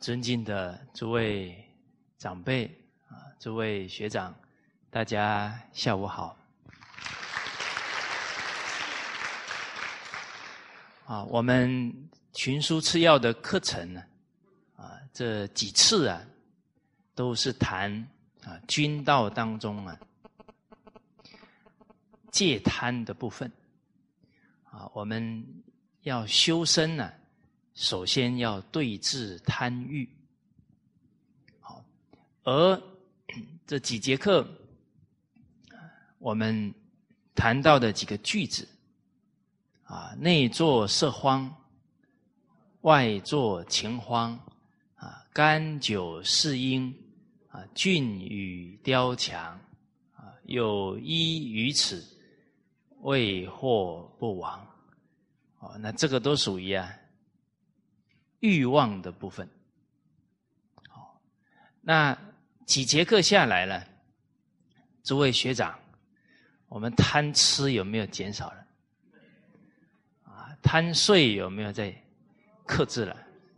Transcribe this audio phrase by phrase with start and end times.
[0.00, 1.56] 尊敬的诸位
[2.18, 2.66] 长辈
[3.08, 4.34] 啊，诸位学长，
[4.90, 6.36] 大家下午好。
[11.04, 11.92] 啊，我们
[12.32, 14.02] 群书吃药的课程呢，
[14.76, 16.22] 啊，这几次啊，
[17.16, 17.92] 都是谈
[18.44, 19.98] 啊军道当中啊
[22.30, 23.50] 戒贪的部分。
[24.70, 25.44] 啊，我们
[26.02, 27.12] 要修身呢。
[27.78, 30.08] 首先要对治贪欲，
[31.60, 31.84] 好，
[32.42, 32.82] 而
[33.68, 34.44] 这几节课
[36.18, 36.74] 我们
[37.36, 38.68] 谈到的几个句子
[39.84, 41.54] 啊，内作色荒，
[42.80, 44.32] 外作情荒
[44.96, 46.92] 啊，甘酒是因
[47.48, 49.56] 啊，俊与雕墙
[50.16, 52.04] 啊，有依于此，
[53.02, 54.66] 未获不亡
[55.60, 56.92] 哦，那这个都属于啊。
[58.40, 59.48] 欲望的部分，
[60.88, 61.20] 好，
[61.80, 62.16] 那
[62.66, 63.84] 几节课下来了，
[65.02, 65.76] 诸位学长，
[66.68, 68.66] 我们贪吃有没有减少了？
[70.24, 71.92] 啊，贪睡有没有在
[72.64, 73.16] 克制了？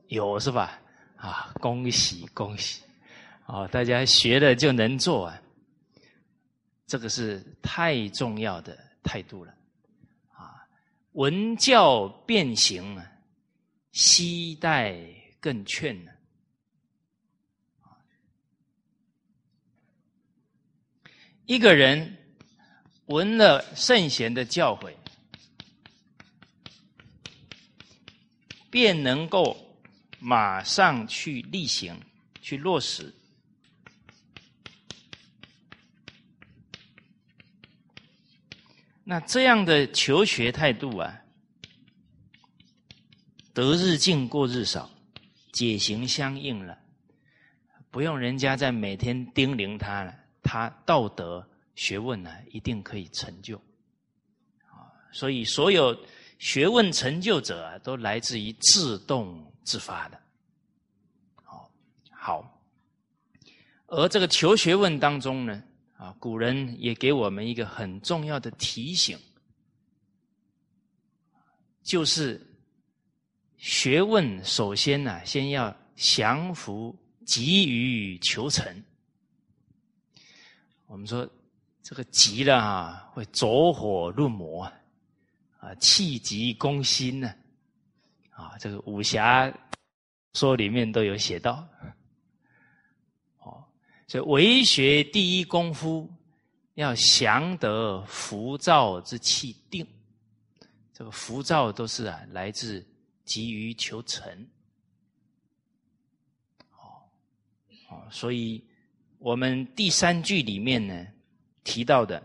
[0.09, 0.81] 有是吧？
[1.17, 2.83] 啊，恭喜恭喜！
[3.47, 5.43] 哦，大家学了就能做啊，
[6.87, 9.53] 这个是太重要的态度了，
[10.33, 10.65] 啊，
[11.13, 13.07] 文教变形啊。
[13.93, 14.97] 期待
[15.41, 16.13] 更劝呢。
[21.47, 22.17] 一个人
[23.07, 24.95] 闻了圣贤的教诲，
[28.71, 29.57] 便能够
[30.21, 32.01] 马上去例行、
[32.41, 33.13] 去落实。
[39.03, 41.21] 那这样的求学态度啊。
[43.53, 44.89] 得日进，过日少，
[45.53, 46.79] 解行相应了，
[47.91, 51.45] 不用人家再每天叮咛他了，他道德
[51.75, 53.57] 学问呢，一定可以成就。
[54.69, 55.99] 啊，所以所有
[56.39, 60.21] 学问成就者啊，都来自于自动自发的。
[61.43, 61.69] 好，
[62.13, 62.63] 好，
[63.89, 65.61] 而这个求学问当中呢，
[65.97, 69.19] 啊，古人也给我们一个很重要的提醒，
[71.83, 72.47] 就是。
[73.61, 78.83] 学问首先呢，先要降服，急于求成。
[80.87, 81.29] 我们说
[81.83, 84.65] 这个急了啊，会着火入魔
[85.59, 87.35] 啊，气急攻心呢，
[88.31, 89.53] 啊，这个武侠
[90.33, 91.69] 说里面都有写到。
[93.41, 93.63] 哦，
[94.09, 96.11] 所以为学第一功夫
[96.77, 99.87] 要降得浮躁之气定。
[100.95, 102.83] 这个浮躁都是啊，来自。
[103.31, 104.29] 急于求成，
[106.73, 107.07] 哦，
[107.89, 108.61] 哦，所以
[109.21, 111.07] 我们第三句里面呢
[111.63, 112.21] 提到的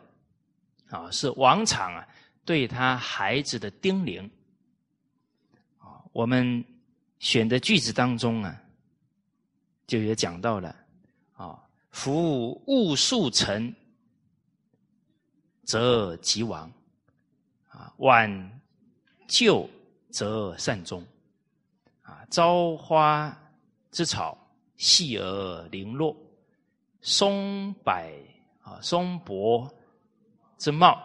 [0.90, 2.08] 啊，是王昶啊
[2.44, 4.28] 对他孩子的叮咛
[5.78, 6.66] 啊，我们
[7.20, 8.60] 选的句子当中啊，
[9.86, 10.76] 就有讲到了
[11.34, 13.72] 啊，夫务速成，
[15.66, 16.68] 则即亡
[17.70, 18.60] 啊，晚
[19.28, 19.70] 就。
[20.16, 21.06] 则善终，
[22.02, 23.38] 啊，朝花
[23.92, 24.38] 之草，
[24.78, 26.16] 细而零落；
[27.02, 27.92] 松柏
[28.62, 29.70] 啊，松柏
[30.58, 30.98] 之茂，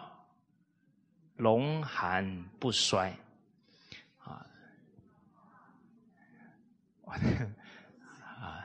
[1.35, 3.13] 龙寒不衰。
[4.19, 4.47] 啊，
[8.39, 8.63] 啊，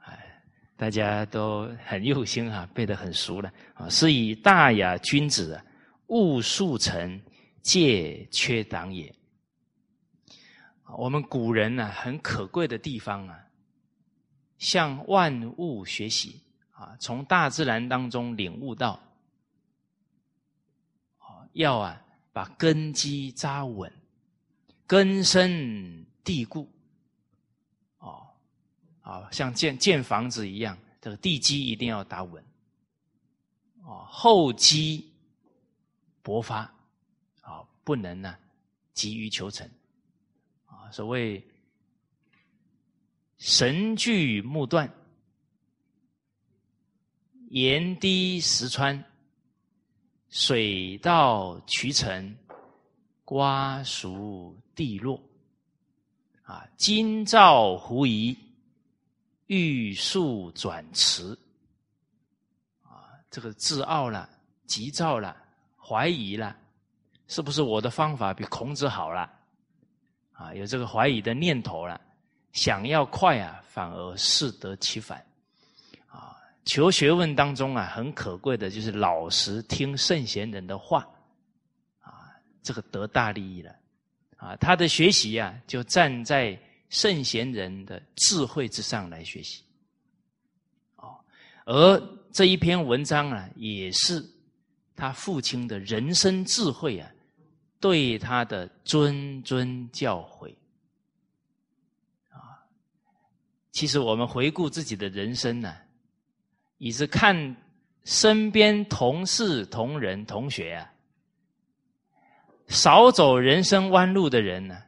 [0.00, 0.42] 哎，
[0.76, 3.88] 大家都很用心啊，背得很熟了啊。
[3.88, 5.62] 是以大雅君子，
[6.08, 7.22] 勿速成，
[7.62, 9.14] 戒缺党也。
[10.88, 13.44] 我们古人呢，很可贵的地方啊，
[14.58, 16.40] 向万物学习
[16.70, 19.00] 啊，从大自然当中领悟到，
[21.52, 22.00] 要啊
[22.32, 23.92] 把根基扎稳，
[24.86, 26.70] 根深蒂固，
[27.98, 28.28] 哦，
[29.02, 32.44] 啊，像建建房子一样，这个地基一定要打稳，
[33.82, 35.12] 哦，厚积
[36.22, 36.58] 薄发，
[37.40, 38.36] 啊，不能呢
[38.92, 39.68] 急于求成。
[40.96, 41.46] 所谓
[43.36, 44.90] 神聚木断，
[47.50, 49.04] 岩滴石穿，
[50.30, 52.34] 水到渠成，
[53.26, 55.22] 瓜熟蒂落。
[56.44, 58.34] 啊，今照狐疑，
[59.48, 61.38] 欲速转迟。
[62.80, 64.30] 啊，这个自傲了，
[64.64, 65.36] 急躁了，
[65.76, 66.56] 怀疑了，
[67.28, 69.35] 是不是我的方法比孔子好了？
[70.36, 72.00] 啊，有这个怀疑的念头了，
[72.52, 75.24] 想要快啊，反而适得其反。
[76.06, 81.08] 啊，求学问当中啊，很可贵的就是老实听圣贤人的话，
[82.00, 82.30] 啊，
[82.62, 83.74] 这个得大利益了。
[84.36, 86.58] 啊，他的学习呀，就站在
[86.90, 89.64] 圣贤人的智慧之上来学习。
[90.96, 91.18] 哦，
[91.64, 91.98] 而
[92.30, 94.22] 这一篇文章啊，也是
[94.94, 97.10] 他父亲的人生智慧啊，
[97.80, 100.54] 对他的谆谆教诲。
[102.30, 102.64] 啊，
[103.70, 105.76] 其实我们回顾自己的人生呢，
[106.78, 107.56] 也是看
[108.04, 110.92] 身边同事、同仁、同学啊。
[112.68, 114.82] 少走人生弯路的人呢，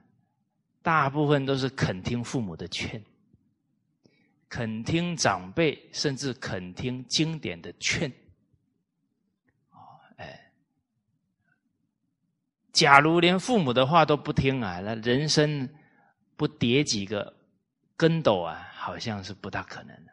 [0.82, 3.00] 大部分都是肯听父母的劝，
[4.48, 8.10] 肯听长辈，甚至肯听经典的劝。
[9.70, 9.78] 哦，
[10.16, 10.50] 哎，
[12.78, 15.68] 假如连父母的话都不听啊，那人生
[16.36, 17.34] 不跌几个
[17.96, 20.12] 跟斗啊，好像是不大可能的。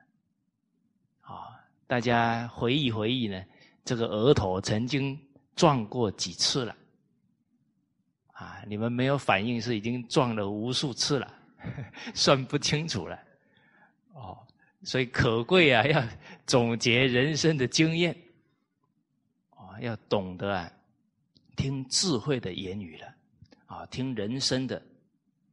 [1.22, 3.40] 啊，大家回忆回忆呢，
[3.84, 5.16] 这个额头曾经
[5.56, 6.76] 撞过几次了。
[8.32, 11.32] 啊，你们没有反应，是已经撞了无数次了，
[12.16, 13.16] 算不清楚了。
[14.14, 14.40] 哦，
[14.82, 16.04] 所以可贵啊，要
[16.48, 18.18] 总结人生的经验，
[19.52, 20.72] 哦，要懂得啊，
[21.56, 23.16] 听智慧的言语了，
[23.66, 24.82] 啊，听人生的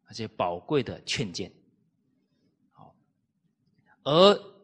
[0.06, 1.50] 而且宝贵的劝谏。
[2.72, 2.94] 好，
[4.02, 4.54] 而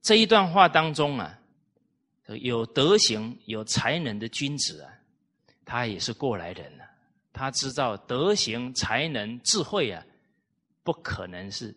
[0.00, 1.38] 这一段话当中啊，
[2.26, 4.92] 有德行、有才能的君子啊，
[5.64, 6.84] 他也是过来人了。
[7.32, 10.04] 他知道德行、才能、智慧啊，
[10.82, 11.76] 不可能是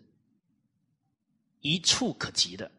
[1.60, 2.72] 一触可及的，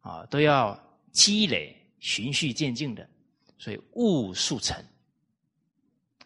[0.00, 0.80] 啊，都要
[1.12, 3.06] 积累、循序渐进的，
[3.56, 4.76] 所以勿速成，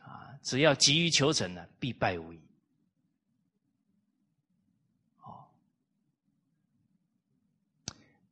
[0.00, 2.40] 啊，只要急于求成呢，必败无疑。
[5.22, 5.46] 哦，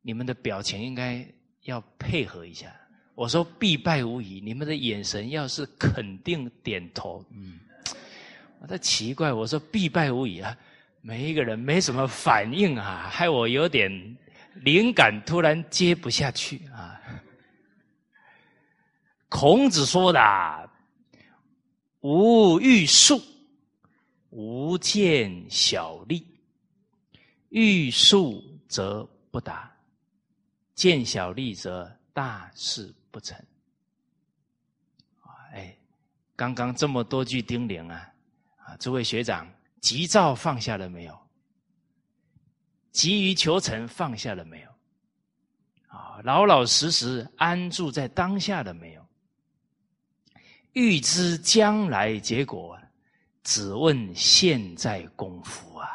[0.01, 1.25] 你们的表情应该
[1.61, 2.75] 要配合一下。
[3.15, 7.59] 我说必败无疑，你们的眼神要是肯定点头，嗯，
[8.59, 10.55] 我在奇怪，我说必败无疑啊，
[11.01, 13.89] 每一个人没什么反应啊，害我有点
[14.55, 16.96] 灵感突然接不下去啊。
[19.29, 20.69] 孔子说的
[22.01, 23.21] “无欲速，
[24.29, 26.25] 无见小利，
[27.49, 29.71] 欲速则不达，
[30.73, 33.35] 见小利则大事。”不成！
[35.53, 35.75] 哎，
[36.35, 38.13] 刚刚这么多句叮咛啊，
[38.57, 41.19] 啊，诸位学长，急躁放下了没有？
[42.91, 44.69] 急于求成放下了没有？
[45.87, 49.06] 啊，老老实实安住在当下了没有？
[50.77, 52.77] 欲知将来结果，
[53.41, 55.89] 只问现在功夫啊！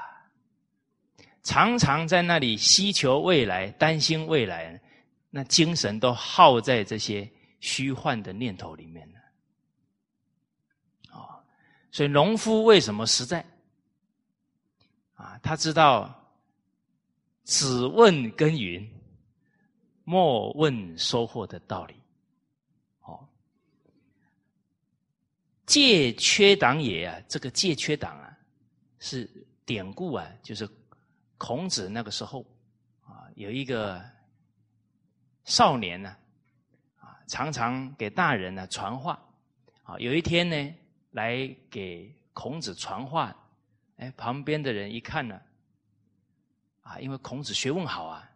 [1.45, 4.83] 常常在那里希求未来，担心未来。
[5.31, 9.21] 那精神都耗在这些虚幻的念头里面了，
[11.17, 11.39] 啊，
[11.93, 13.47] 所以农夫为什么实在？
[15.15, 16.13] 啊，他知道
[17.45, 18.85] 只问耕耘，
[20.03, 21.95] 莫问收获的道理。
[23.05, 23.27] 哦，
[25.67, 28.39] 借缺党也啊，这个借缺党啊，
[28.99, 29.29] 是
[29.65, 30.69] 典故啊，就是
[31.39, 32.45] 孔子那个时候
[33.05, 34.03] 啊，有一个。
[35.45, 36.17] 少年呢，
[37.01, 39.21] 啊，常常给大人呢传话，
[39.83, 40.75] 啊，有一天呢，
[41.11, 43.37] 来给孔子传话，
[43.97, 45.43] 哎，旁边的人一看呢，
[46.83, 48.31] 啊，因为孔子学问好啊，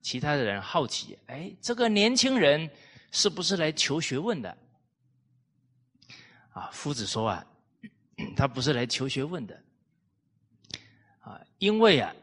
[0.00, 2.68] 其他的人好奇，哎，这个年轻人
[3.12, 4.56] 是不是来求学问的？
[6.56, 7.46] 啊，夫子说啊，
[8.34, 9.62] 他不是来求学问的，
[11.20, 12.14] 啊，因为啊，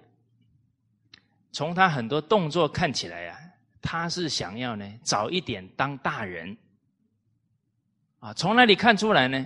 [1.51, 3.39] 从他很多动作看起来啊。
[3.85, 6.57] 他是想要呢早一点当大人，
[8.19, 9.45] 啊，从哪里看出来呢？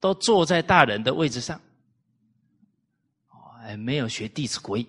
[0.00, 1.56] 都坐在大人的位置上，
[3.28, 4.84] 哦，哎，没有学《弟子规》，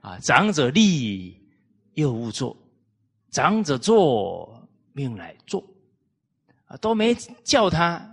[0.00, 1.44] 啊，长者立，
[1.94, 2.56] 幼勿坐；
[3.30, 5.60] 长者坐，命乃坐，
[6.76, 8.04] 都没叫他，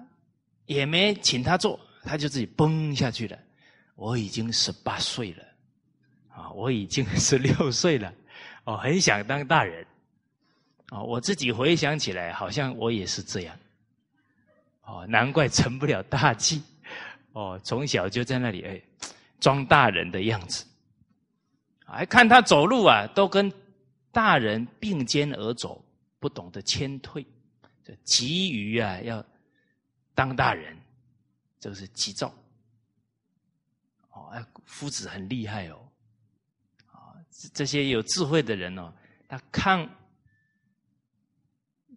[0.65, 3.37] 也没请他坐，他就自己崩下去了。
[3.95, 5.43] 我已经十八岁了。
[6.33, 8.11] 啊我已经十六岁了，
[8.63, 9.85] 哦，很想当大人，
[10.89, 13.53] 哦，我自己回想起来，好像我也是这样，
[14.83, 16.63] 哦，难怪成不了大器，
[17.33, 18.81] 哦，从小就在那里哎，
[19.41, 20.65] 装大人的样子，
[21.85, 23.51] 还看他走路啊，都跟
[24.09, 25.83] 大人并肩而走，
[26.17, 27.25] 不懂得谦退，
[28.03, 29.23] 急于啊要
[30.13, 30.77] 当大人，
[31.59, 32.33] 这个是急躁，
[34.11, 35.87] 哦，哎，夫子很厉害哦，
[36.91, 37.15] 啊，
[37.53, 38.93] 这些有智慧的人哦，
[39.27, 39.89] 他看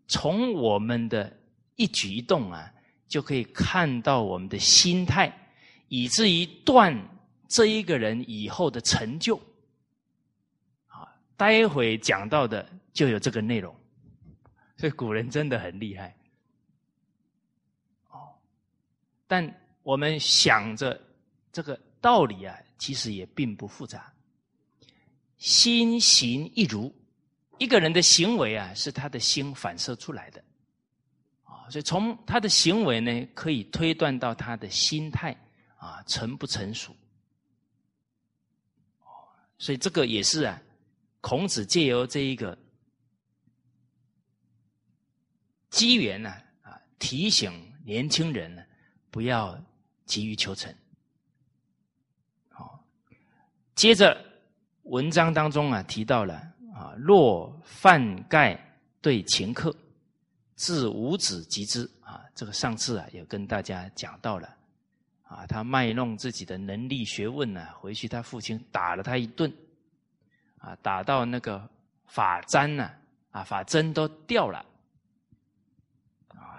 [0.07, 1.35] 从我们的
[1.77, 2.73] 一举一动啊，
[3.09, 5.33] 就可以看到我们的心态，
[5.89, 6.97] 以至于断
[7.49, 9.37] 这一个人以后的成就。
[10.87, 13.75] 啊，待会讲到的就有这个内容，
[14.77, 16.17] 所以古人真的很厉害。
[18.11, 18.35] 哦，
[19.27, 21.01] 但我们想着
[21.53, 24.13] 这个道理啊，其实也并不复杂。
[25.37, 26.95] 心行一如，
[27.59, 30.43] 一个人的行为啊，是他的心反射出来的。
[31.45, 35.37] 啊，所以从他的行为呢，可以推断到他的心态
[35.77, 36.95] 啊，成不成熟。
[39.57, 40.61] 所以这个也是啊，
[41.21, 42.59] 孔子借由这一个
[45.75, 46.31] 机缘呢，
[46.63, 47.53] 啊，提醒
[47.85, 48.63] 年轻人呢，
[49.11, 49.61] 不要
[50.07, 50.73] 急于求成。
[52.49, 52.81] 好，
[53.75, 54.25] 接着
[54.85, 56.35] 文章当中啊，提到了
[56.73, 58.57] 啊，若范盖
[59.01, 59.75] 对秦客，
[60.55, 64.49] 自五子及之啊，这个上次啊，也跟大家讲到了。
[65.25, 69.53] 啊，他卖弄自己的能力学问呢，回去他父亲打了他一顿，
[70.59, 71.69] 啊，打到那个
[72.07, 72.89] 发簪呢，
[73.33, 74.65] 啊，发针都掉了，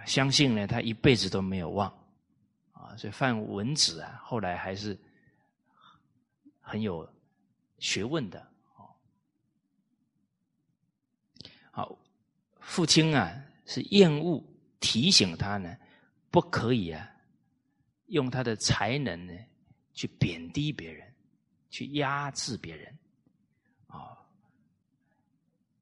[0.06, 1.90] 相信呢，他一辈子都没有忘，
[2.72, 4.98] 啊，所以范文子啊，后来还是
[6.62, 7.08] 很有
[7.80, 8.48] 学问的，
[11.72, 11.98] 好，
[12.60, 14.44] 父亲啊是厌恶
[14.80, 15.76] 提醒他呢，
[16.32, 17.12] 不可以啊。
[18.10, 19.34] 用他的才能呢，
[19.92, 21.12] 去贬低别人，
[21.72, 22.96] 去压制别人，
[23.88, 24.16] 啊。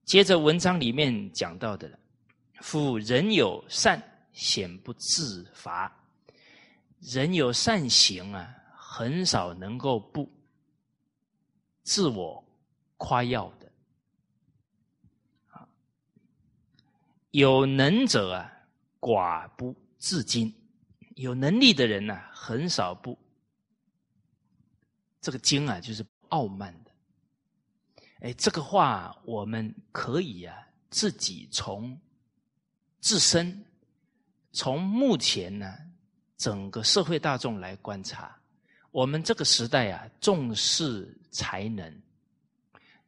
[0.06, 2.00] 接着文章里面讲到的，
[2.62, 4.02] 夫人有善，
[4.34, 5.90] 显不自伐；
[7.00, 10.30] 人有善行啊，很少能够不
[11.84, 12.44] 自我
[12.98, 13.72] 夸耀的。
[17.32, 18.52] 有能者啊，
[19.00, 20.54] 寡不自矜。
[21.16, 23.18] 有能力的人呢，很少不
[25.22, 26.92] 这个精啊，就是傲慢的。
[28.20, 30.56] 哎，这个话我们可以啊，
[30.90, 32.00] 自己从
[33.00, 33.66] 自身，
[34.54, 35.76] 从目前呢
[36.38, 38.34] 整个社会大众来观察，
[38.92, 42.02] 我们这个时代啊，重视才能，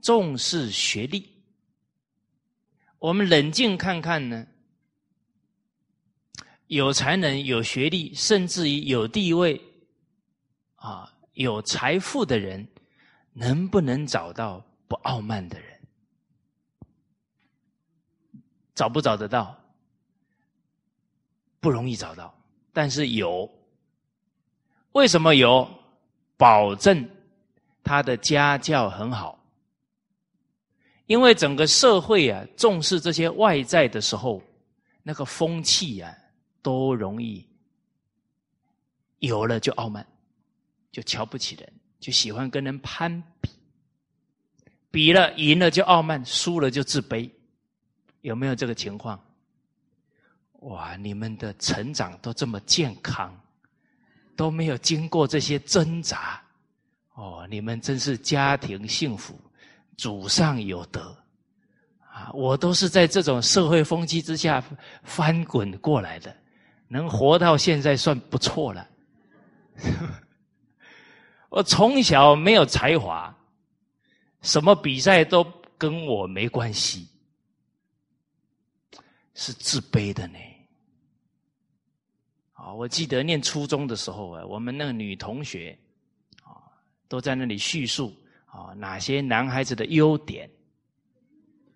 [0.01, 1.31] 重视学历。
[2.99, 4.45] 我们冷静看看呢。
[6.67, 9.61] 有才能、有学历，甚至于有地位，
[10.77, 12.67] 啊，有财富的人，
[13.33, 15.79] 能不能找到不傲慢的人？
[18.73, 19.55] 找不找得到？
[21.65, 22.31] 不容易找到，
[22.72, 23.50] 但是有。
[24.91, 25.67] 为什么有？
[26.38, 27.10] 保证
[27.84, 29.43] 他的家教很好。
[31.07, 34.43] 因为整个社会啊，重视这些外在的时候，
[35.01, 36.13] 那个风气啊。
[36.62, 37.48] 都容易
[39.19, 40.03] 有了就傲慢，
[40.91, 43.50] 就瞧不起人，就喜欢跟人攀比，
[44.89, 47.29] 比了赢了就傲慢，输了就自卑，
[48.22, 49.24] 有没有这个情况？
[50.65, 53.39] 哇，你们的成长都这么健康，
[54.36, 56.41] 都没有经过这些挣扎，
[57.13, 59.39] 哦，你们真是家庭幸福，
[59.95, 61.15] 祖上有德
[62.12, 62.31] 啊！
[62.34, 64.63] 我都是在这种社会风气之下
[65.03, 66.36] 翻滚过来的。
[66.88, 68.88] 能活到现在算不错了。
[71.50, 73.36] 我从小没有才华，
[74.41, 75.45] 什么比赛都
[75.77, 77.07] 跟我没关系，
[79.36, 80.39] 是自卑的呢。
[82.65, 85.77] 啊，我记得念初中的时候啊，我们那个女同学
[86.43, 86.57] 啊，
[87.07, 88.12] 都在那里叙述
[88.48, 90.50] 啊，哪些男孩子的优点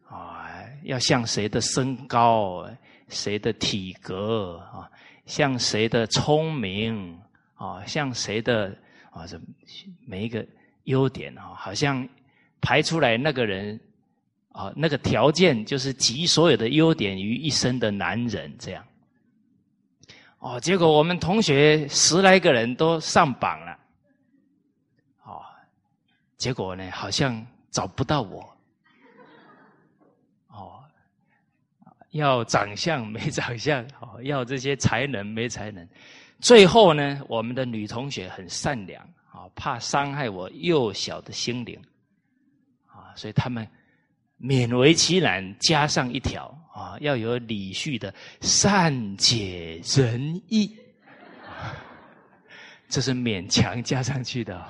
[0.07, 0.49] 啊，
[0.83, 2.67] 要像谁的身高。
[3.11, 4.87] 谁的体格啊，
[5.25, 7.19] 像谁的聪明
[7.55, 8.77] 啊，像谁的
[9.09, 9.41] 啊，这
[10.05, 10.45] 每一个
[10.83, 12.07] 优点啊，好像
[12.61, 13.79] 排出来那个人
[14.51, 18.85] 啊，那个条件就是集所有的优点于一身的男人这样。
[20.39, 23.77] 哦，结果我们同学十来个人都上榜了，
[25.23, 25.43] 哦，
[26.37, 28.41] 结果呢，好像找不到我。
[30.47, 30.83] 哦
[32.11, 35.87] 要长相没长相，哦，要这些才能没才能，
[36.39, 41.79] 最后呢，我们的女同学很善良，啊，怕伤害我幼小的心灵，
[42.87, 43.67] 啊，所以他们
[44.41, 50.75] 勉为其难加上一条，啊，要有李旭的善解人意，
[52.87, 54.65] 这是勉强加上去的。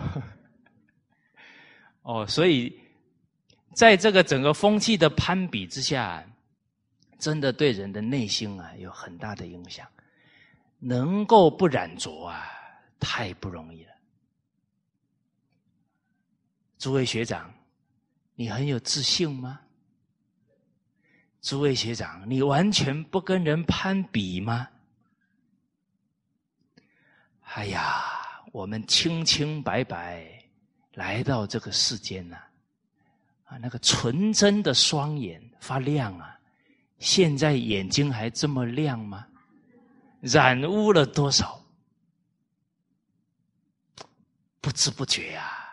[2.01, 2.75] 哦，所以
[3.73, 6.25] 在这个整个风气的攀比之下，
[7.19, 9.87] 真的对人的内心啊有很大的影响。
[10.81, 12.47] 能够不染浊啊，
[12.99, 13.91] 太不容易了。
[16.77, 17.53] 诸位学长，
[18.39, 19.59] 你很有自信吗？
[21.41, 24.65] 诸位学长，你完全不跟人攀比吗？
[27.41, 28.01] 哎呀，
[28.53, 30.41] 我们清清白白
[30.93, 32.37] 来到这个世间呐，
[33.43, 36.39] 啊，那个纯真的双眼发亮啊，
[36.97, 39.27] 现在眼睛还这么亮吗？
[40.21, 41.61] 染污了多少？
[44.61, 45.67] 不知不觉呀，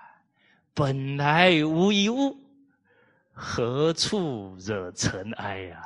[0.75, 2.37] 本来无一物，
[3.39, 5.83] 何处惹尘埃呀？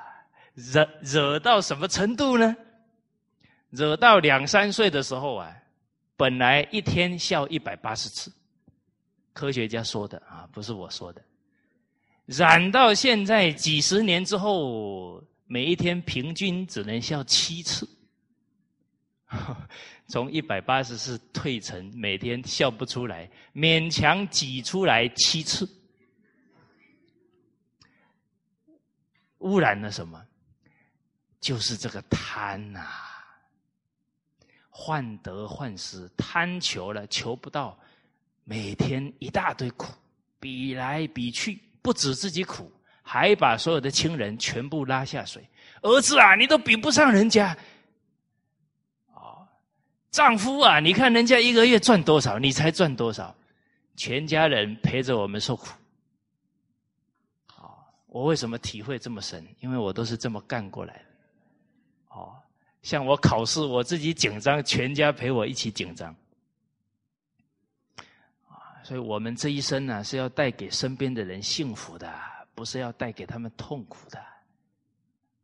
[0.54, 2.56] 惹惹到什么程度呢？
[3.70, 5.52] 惹到两三岁的时候啊，
[6.16, 8.32] 本来一天笑一百八十次，
[9.32, 11.20] 科学家说的啊，不是我说的。
[12.26, 17.88] 染到现在几十年之后，每一天平均只能笑七次。
[20.06, 25.68] 从一百八十次退成每天笑不出来，勉强挤出来七次，
[29.40, 30.24] 污染了什么？
[31.40, 32.86] 就是这个贪呐，
[34.68, 37.78] 患得患失，贪求了求不到，
[38.44, 39.94] 每天一大堆苦，
[40.38, 45.42] 比来比去，不止自己苦，还把所有的亲人全部拉下水。
[45.80, 47.56] 儿子啊，你都比不上人家。
[49.14, 49.48] 哦
[50.10, 53.34] 丈夫啊，你看人家一个月赚多少，你才赚多少，
[53.96, 55.68] 全家人陪着我们受苦。
[58.10, 59.46] 我为什么体会这么深？
[59.60, 61.04] 因为我都是这么干过来的。
[62.08, 62.36] 哦，
[62.82, 66.12] 像我考试，我自己紧张，全家陪我一起紧张。
[68.48, 72.12] 啊，所以我们这一生呢，是要带给身边的人幸福的，
[72.52, 74.20] 不是要带给他们痛苦的。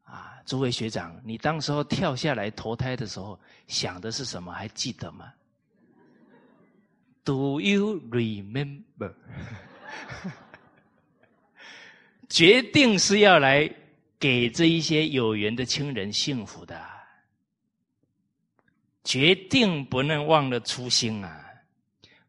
[0.02, 4.52] 啊，诸位学长，你当时候跳下来投胎的时候想的是什么？
[4.52, 5.32] 还记得吗
[7.22, 9.14] ？Do you remember？
[12.28, 13.70] 决定是要来
[14.18, 16.84] 给这一些有缘的亲人幸福的，
[19.04, 21.44] 决定不能忘了初心啊！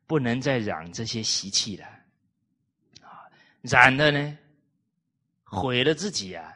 [0.06, 1.86] 不能再染这些习气了，
[3.02, 3.26] 啊，
[3.62, 4.38] 染了呢，
[5.44, 6.54] 毁了自己啊！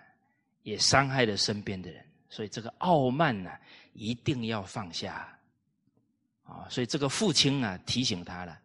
[0.64, 3.50] 也伤害了身边的人，所以这个傲慢呢，
[3.94, 5.36] 一定要放下
[6.44, 6.68] 啊！
[6.70, 8.61] 所以这个父亲啊，提醒他了，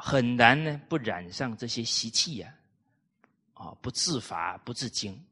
[0.00, 2.54] 很难呢不染上这些习气呀，
[3.54, 5.22] 啊，不自罚不自惊。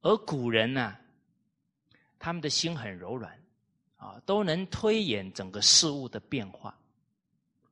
[0.00, 0.96] 而古人呢，
[2.18, 3.38] 他们的心很柔软
[3.96, 6.76] 啊，都能推演整个事物的变化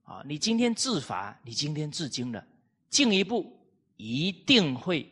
[0.05, 0.23] 啊。
[0.25, 2.47] 你今天自罚，你今天自惊了，
[2.91, 3.53] 进一步。
[3.99, 5.11] 一定会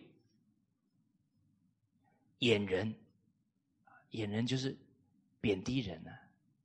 [2.40, 2.94] 掩人，
[4.10, 4.76] 掩人就是
[5.40, 6.10] 贬低人呢，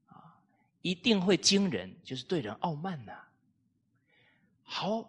[0.07, 0.37] 啊，
[0.81, 3.13] 一定会惊人，就是对人傲慢呐。
[4.71, 5.03] 好，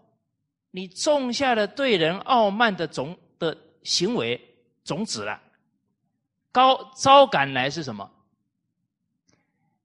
[0.70, 4.40] 你种下了对人傲慢的种的行为
[4.82, 5.38] 种子了，
[6.50, 8.10] 高招赶来是什么？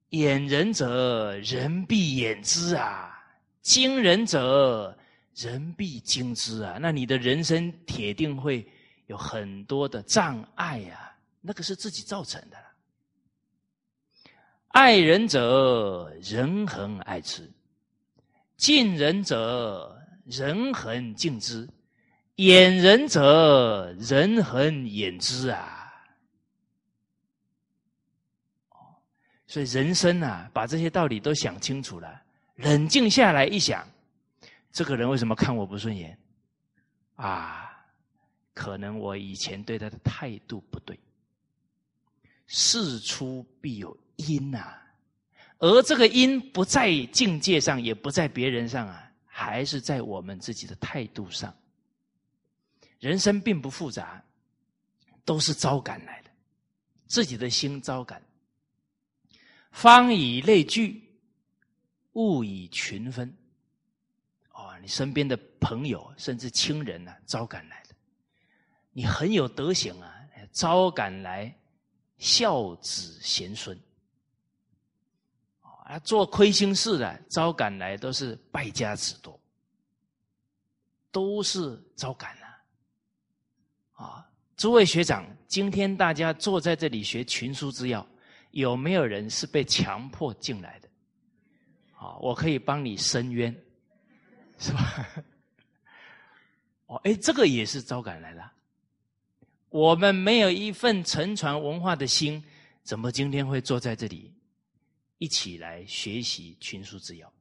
[0.08, 3.10] 掩人者，人必掩之啊；
[3.60, 4.96] 惊人者。
[5.38, 6.78] 人必惊之啊！
[6.80, 8.66] 那你的人生铁定会
[9.06, 12.56] 有很多的障碍啊，那个是自己造成的。
[14.68, 17.42] 爱人者，人恒爱之；
[18.56, 21.66] 敬人者，人恒敬之；
[22.36, 25.92] 掩人者，人恒掩之啊！
[29.46, 32.22] 所以人生啊，把这些道理都想清楚了，
[32.56, 33.86] 冷静下来一想。
[34.72, 36.18] 这个人为什么看我不顺眼？
[37.14, 37.70] 啊，
[38.52, 40.98] 可能我以前对他的态度不对。
[42.46, 44.72] 事出必有因呐，
[45.58, 51.54] 而这个因不在境界上，也不在别人上啊，还是在我们自己的态度上。
[52.98, 54.22] 人生并不复杂，
[55.24, 56.30] 都是招感来的，
[57.06, 58.22] 自己的心招感。
[59.70, 61.02] 方以类聚，
[62.12, 63.34] 物以群分。
[64.52, 67.94] 哦你身边的朋友甚至亲人呢，招赶来的，
[68.92, 70.14] 你很有德行啊，
[70.50, 71.54] 招赶来
[72.16, 73.78] 孝子贤孙，
[75.86, 79.38] 啊，做亏心事的招赶来都是败家子多，
[81.12, 82.46] 都是招赶了，
[83.92, 88.04] 啊，诸位学长，今天大家坐在这里学群书之要，
[88.50, 90.88] 有没有人是被强迫进来的？
[91.96, 93.54] 啊，我可以帮你伸冤，
[94.58, 95.06] 是吧？
[96.86, 98.50] 哦，哎，这个也是招赶来的。
[99.68, 102.42] 我们没有一份沉传文化的心，
[102.82, 104.32] 怎么今天会坐在这里
[105.18, 107.32] 一起来学习群书之要？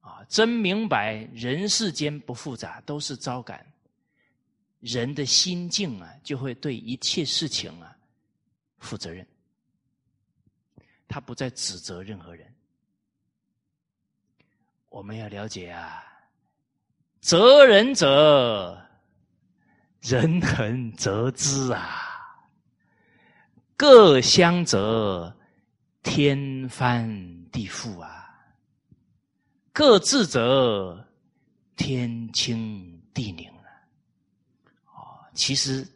[0.00, 3.64] 啊，真明白人世间不复杂，都是招感。
[4.80, 7.96] 人的心境啊，就会对一切事情啊
[8.78, 9.24] 负责任，
[11.06, 12.52] 他不再指责任何人。
[14.88, 16.02] 我们要了解啊，
[17.20, 18.84] 责人者，
[20.00, 22.40] 人恒责之啊，
[23.76, 25.32] 各相责，
[26.02, 27.06] 天翻
[27.50, 28.28] 地覆啊，
[29.72, 31.06] 各自则，
[31.76, 33.50] 天清地宁。
[35.34, 35.88] 其实，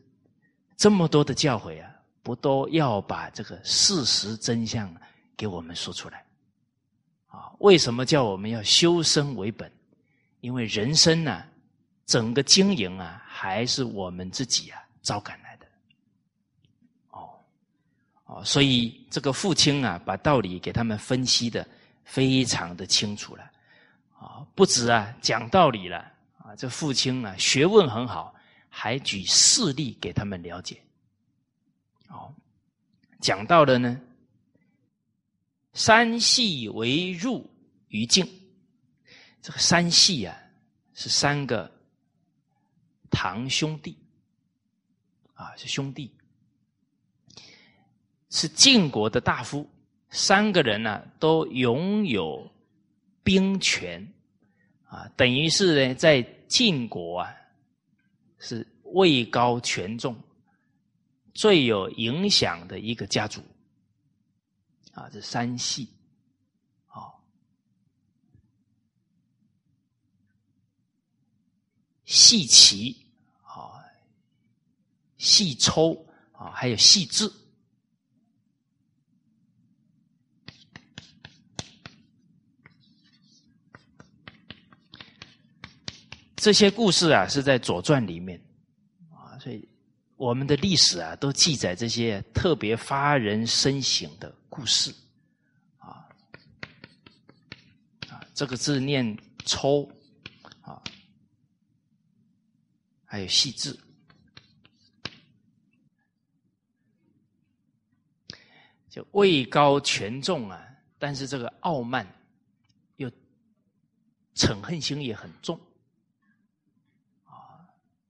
[0.77, 1.91] 这么多的教诲啊，
[2.23, 4.95] 不都要把这个事实真相
[5.37, 6.25] 给我们说出来？
[7.27, 9.71] 啊，为什么叫我们要修身为本？
[10.41, 11.45] 因为人生呢，
[12.07, 15.39] 整个经营啊，还是我们自己啊招赶。
[18.45, 21.67] 所以这个父亲啊，把道理给他们分析的
[22.05, 23.43] 非常的清楚了。
[24.19, 25.99] 啊，不止啊讲道理了，
[26.39, 28.35] 啊，这父亲啊学问很好。
[28.79, 30.79] 还举事例给他们了解，
[32.09, 32.31] 哦，
[33.23, 33.99] 讲到的呢，
[35.73, 37.51] 三系为入
[37.89, 38.29] 于境，
[39.41, 40.37] 这个三系啊
[40.93, 41.73] 是三个
[43.11, 43.97] 堂兄弟，
[45.33, 46.15] 啊是兄弟，
[48.31, 49.69] 是晋国的大夫，
[50.11, 52.51] 三个人呢都拥有
[53.23, 54.07] 兵权，
[54.85, 57.33] 啊等于是呢在晋国啊。
[58.39, 60.15] 是位高权重、
[61.33, 63.41] 最有影响的一个家族
[64.93, 65.09] 啊！
[65.11, 65.89] 这三系，
[66.87, 67.09] 啊，
[72.05, 72.95] 细齐
[73.43, 73.83] 啊，
[75.17, 77.33] 细抽啊，还有细致。
[86.47, 88.41] 这些故事啊，是在《左传》里面。
[89.11, 89.69] 啊，所以
[90.15, 94.95] 我们的历史啊，都记载这些特别发人深省的故事。
[95.79, 96.07] 啊
[98.09, 99.91] 啊，这个字念“抽”
[100.63, 100.81] 啊，
[103.05, 103.77] 还有“细致”，
[108.89, 110.65] 就位高权重啊，
[110.97, 112.07] 但是这个傲慢
[112.99, 113.11] 又
[114.37, 115.61] 嗔恨心也很重。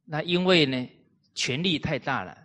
[0.08, 0.88] 那因为呢，
[1.34, 2.38] 权力太大了，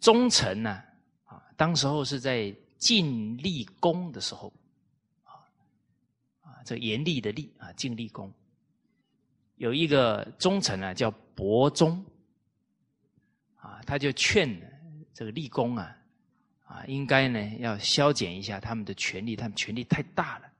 [0.00, 0.82] 忠臣呢，
[1.24, 4.52] 啊，当时候是在晋厉公的时候，
[5.22, 5.38] 啊，
[6.42, 8.32] 啊，这严厉的厉啊，晋厉公
[9.54, 12.04] 有一个忠臣啊，叫伯忠，
[13.54, 14.50] 啊，他就劝
[15.14, 15.96] 这个厉公啊，
[16.64, 20.50] 啊，应该呢要削减一下他们的权力，他们权力太大了。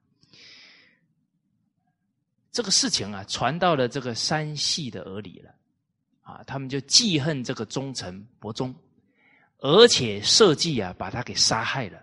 [2.52, 5.52] 这个事情啊，传到了这个山系的耳里了。
[6.24, 8.74] 啊，他们就记恨这个忠臣伯忠，
[9.58, 12.02] 而且设计啊，把他给杀害了。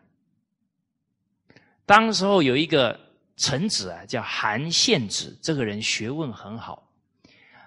[1.88, 2.98] 当时候有一个
[3.36, 6.88] 臣子啊，叫韩献子，这个人学问很好。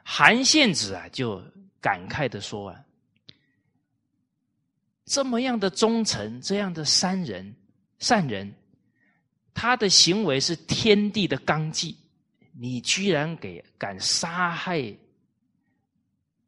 [0.04, 1.42] 韩献子啊，就
[1.80, 2.80] 感慨的说啊
[5.06, 7.54] ：“这么样的忠臣，这样的善人，
[7.98, 8.54] 善人，
[9.52, 11.96] 他的行为是天地的纲纪，
[12.52, 14.96] 你居然给敢杀害。”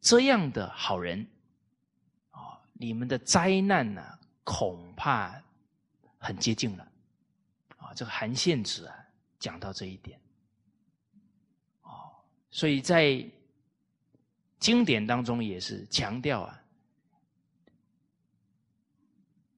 [0.07, 1.27] 这样的好人，
[2.31, 4.01] 啊，你们的灾难呢，
[4.45, 5.35] 恐怕
[6.17, 6.91] 很接近了，
[7.75, 8.95] 啊，这个韩献子啊，
[9.37, 10.17] 讲到这一点，
[11.81, 11.91] 啊，
[12.49, 13.21] 所以在
[14.59, 16.57] 经典当中也是强调啊，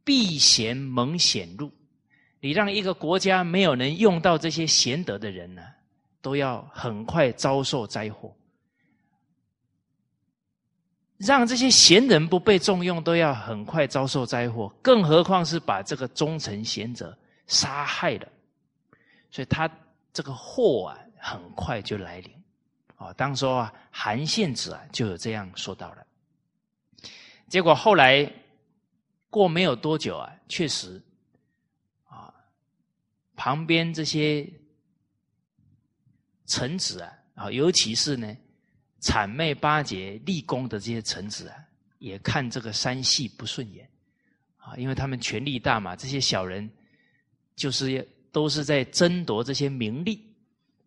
[0.03, 1.71] 避贤蒙显露，
[2.39, 5.61] 你让一个国家没有能用到这些贤德的人呢，
[6.23, 8.35] 都要很快遭受灾祸。
[11.19, 18.27] 让这些贤人不被重用，都要很快遭受灾祸，更何况是把这个忠臣贤者杀害了，
[19.29, 19.69] 所以他
[20.13, 22.33] 这个祸啊，很快就来临。
[22.95, 26.07] 啊，当说啊，韩献子啊，就有这样说到了。
[27.49, 28.31] 结果后来
[29.29, 31.01] 过没有多久啊，确实
[32.07, 32.33] 啊，
[33.35, 34.49] 旁边这些
[36.45, 38.33] 臣子啊，啊，尤其是呢。
[39.01, 41.55] 谄媚巴结立功的这些臣子啊，
[41.99, 43.89] 也看这个三系不顺眼，
[44.57, 46.69] 啊，因为他们权力大嘛，这些小人
[47.55, 50.21] 就是都是在争夺这些名利，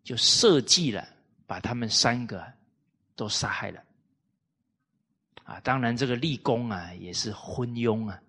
[0.03, 1.07] 就设计了
[1.45, 2.43] 把他们三个
[3.15, 3.81] 都杀害了。
[5.43, 8.21] 啊，当然这个立功啊也是昏庸啊，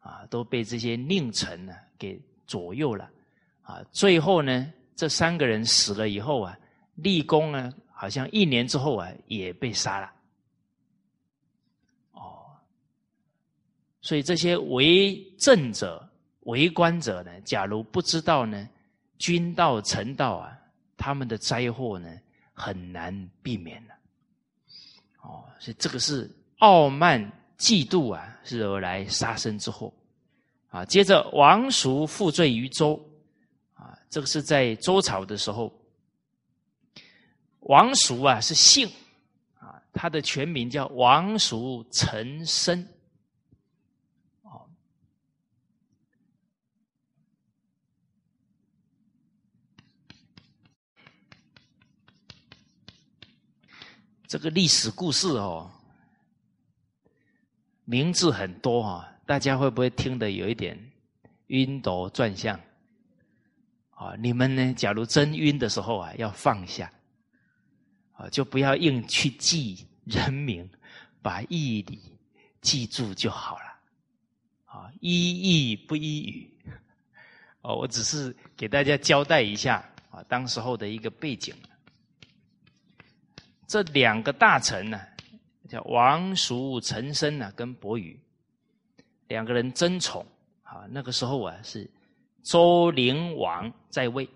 [0.00, 3.10] 啊都被这些佞臣呢给左右了。
[3.62, 6.56] 啊，最后呢，这三个人死了以后啊，
[6.96, 7.72] 立功呢，
[8.04, 10.12] 好像一年之后啊，也被杀了。
[12.12, 12.44] 哦，
[14.02, 16.06] 所以这些为政者、
[16.40, 18.68] 为官者呢，假如不知道呢，
[19.16, 20.54] 君道、臣道啊，
[20.98, 22.14] 他们的灾祸呢，
[22.52, 23.94] 很难避免了。
[25.22, 27.18] 哦，所以这个是傲慢、
[27.56, 29.90] 嫉妒啊，是而来杀身之祸。
[30.68, 33.02] 啊，接着王叔负罪于周
[33.72, 33.98] 啊。
[34.10, 35.72] 这个是在周朝的时候，
[37.64, 38.88] 王叔啊是姓
[39.58, 42.88] 啊，他的全名叫王叔陈生。
[54.26, 55.70] 这个历史故事哦，
[57.84, 60.76] 名字很多啊，大家会不会听得有一点
[61.46, 62.58] 晕头转向？
[63.90, 64.74] 啊，你们呢？
[64.74, 66.92] 假如真晕的时候啊，要放下，
[68.30, 70.68] 就不要硬去记人名，
[71.22, 72.00] 把义理
[72.60, 73.64] 记住就好了。
[74.66, 76.50] 啊，依义不依语。
[77.62, 81.54] 哦，我只是给大家交代一下啊，当时候的一个背景。
[83.66, 85.00] 这两个大臣呢，
[85.68, 88.20] 叫王叔、陈生呢，跟伯羽
[89.28, 90.26] 两个人争宠
[90.62, 90.84] 啊。
[90.90, 91.90] 那个时候啊，是。
[92.42, 94.28] 周灵王在位，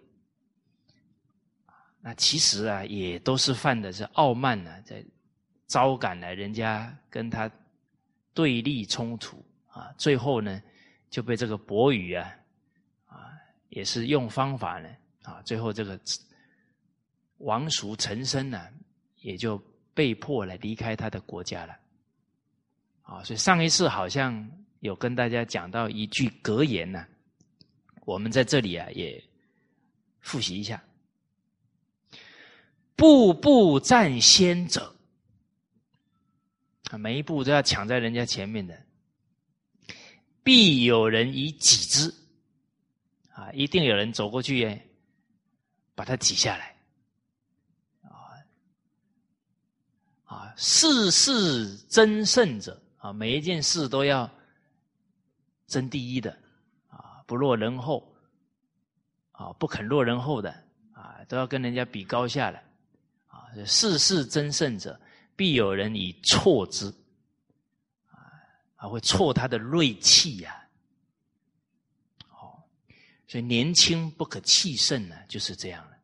[2.01, 5.05] 那其实啊，也都是犯的是傲慢呢，在
[5.67, 7.51] 招赶了人家跟他
[8.33, 10.63] 对立冲突啊，最后呢
[11.11, 12.33] 就被这个伯羽啊
[13.07, 13.33] 啊，
[13.69, 14.89] 也是用方法呢
[15.23, 16.01] 啊，最后这个
[17.39, 18.69] 王叔陈生呢，
[19.17, 19.61] 也就
[19.93, 21.77] 被迫来离开他的国家了
[23.03, 24.49] 啊，所以上一次好像
[24.81, 27.05] 有跟大家讲到一句格言呢。
[28.05, 29.23] 我们在这里啊，也
[30.21, 30.83] 复习一下：
[32.99, 34.93] 步步占先者。
[36.91, 38.77] 啊，每一步都要抢在人家前面的，
[40.43, 42.13] 必有人以挤之
[43.31, 44.81] 啊，一定有人走过去，
[45.95, 46.77] 把它挤下来。
[48.03, 48.11] 啊
[50.25, 52.83] 啊，事事争胜者。
[52.97, 54.29] 啊，每一件事都要
[55.69, 56.37] 争第一的。
[56.89, 58.13] 啊不落人后，
[59.31, 60.51] 啊，不肯落人后的，
[60.95, 62.61] 啊，都要跟人家比高下了，
[63.67, 65.01] 事事争胜者，
[65.37, 66.87] 必有人以挫之，
[68.11, 68.19] 啊，
[68.77, 70.69] 啊，会挫他的锐气呀，
[72.31, 72.63] 哦，
[73.27, 75.99] 所以年轻不可气盛呢，就是这样了，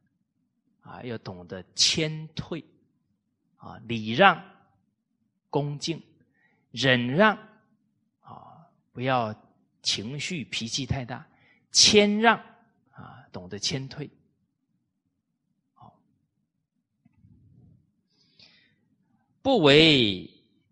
[0.83, 2.65] 啊，要懂得谦退，
[3.57, 4.43] 啊，礼让，
[5.51, 6.03] 恭敬，
[6.71, 7.37] 忍让，
[8.21, 9.35] 啊，不要。
[9.87, 11.29] 情绪脾气太大，
[11.71, 12.39] 谦让
[12.93, 14.09] 啊，懂得谦退，
[19.45, 20.29] 不为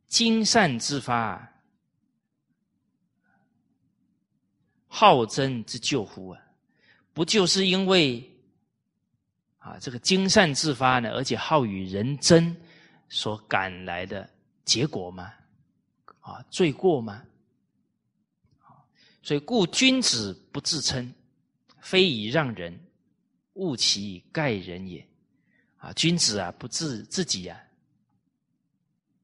[0.08, 1.46] 精善之发，
[4.86, 6.40] 好争之救乎啊？
[7.12, 8.26] 不就是因为
[9.58, 12.56] 啊这个精善自发呢，而且好与人争
[13.10, 14.26] 所赶来的
[14.64, 15.30] 结果吗？
[16.20, 17.22] 啊，罪过吗？
[19.22, 21.12] 所以，故君子不自称，
[21.78, 22.74] 非以让人，
[23.52, 25.06] 勿其盖人也。
[25.76, 27.60] 啊，君子啊，不自自己啊，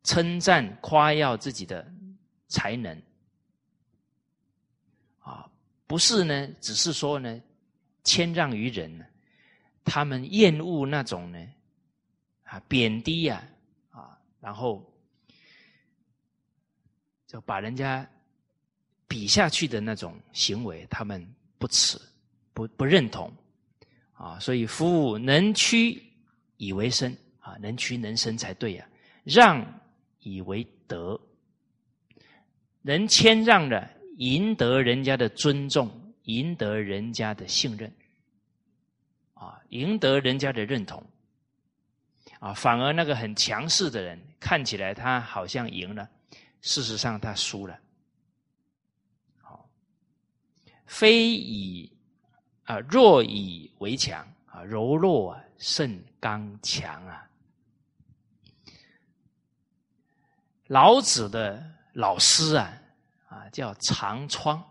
[0.08, 1.86] 称赞夸耀自己的
[2.48, 3.02] 才能。
[5.20, 5.46] 啊，
[5.86, 7.40] 不是呢，只是说呢，
[8.04, 8.90] 谦让于人，
[9.84, 11.38] 他们厌恶那种呢，
[12.44, 13.46] 啊，贬低呀，
[13.90, 14.82] 啊，然后
[17.26, 18.08] 就把人家。
[19.10, 21.98] 比下去的那种行为，他们不耻，
[22.52, 23.32] 不不认同，
[24.12, 25.98] 啊，所以夫能屈
[26.58, 28.86] 以为生啊，能屈能伸才对呀，
[29.24, 29.64] 让
[30.20, 31.20] 以为德，
[32.82, 35.90] 能谦让的，赢得人家的尊重，
[36.24, 37.92] 赢得人家的信任，
[39.34, 41.04] 啊，赢得人家的认同，
[42.40, 46.08] 啊，反而那个很强势的人，看起来他好像赢了，
[46.60, 47.78] 事实上他输了。
[49.40, 49.68] 好
[50.86, 51.90] 非以
[52.64, 57.24] 啊弱以为强啊，柔弱胜刚强啊。
[60.68, 62.72] 老子的老师啊
[63.28, 64.62] 啊，叫长窗。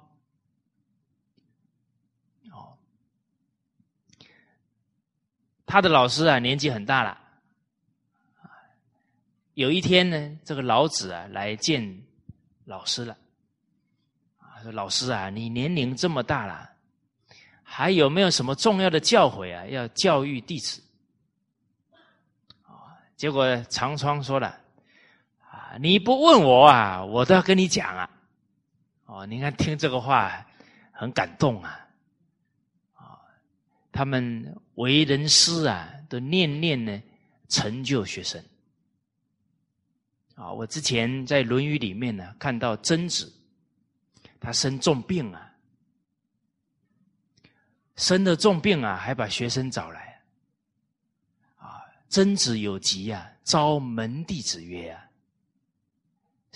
[2.51, 2.77] 哦，
[5.65, 7.19] 他的老师啊，年纪很大了。
[9.55, 12.03] 有一天呢，这个老子啊来见
[12.65, 13.17] 老师了。
[14.37, 16.69] 啊，说老师啊，你年龄这么大了，
[17.63, 19.65] 还有没有什么重要的教诲啊？
[19.65, 20.81] 要教育弟子？
[23.15, 24.61] 结果长窗说了。
[25.79, 28.09] 你不问我啊，我都要跟你讲啊！
[29.05, 30.45] 哦，你看听这个话
[30.91, 31.87] 很感动啊！
[32.93, 33.19] 啊，
[33.91, 37.01] 他们为人师啊，都念念呢
[37.49, 38.43] 成就学生。
[40.35, 43.33] 啊，我之前在《论语》里面呢看到曾子，
[44.39, 45.51] 他生重病啊，
[47.95, 50.21] 生了重病啊，还把学生找来。
[51.55, 55.03] 啊，曾子有疾啊，召门弟子曰啊。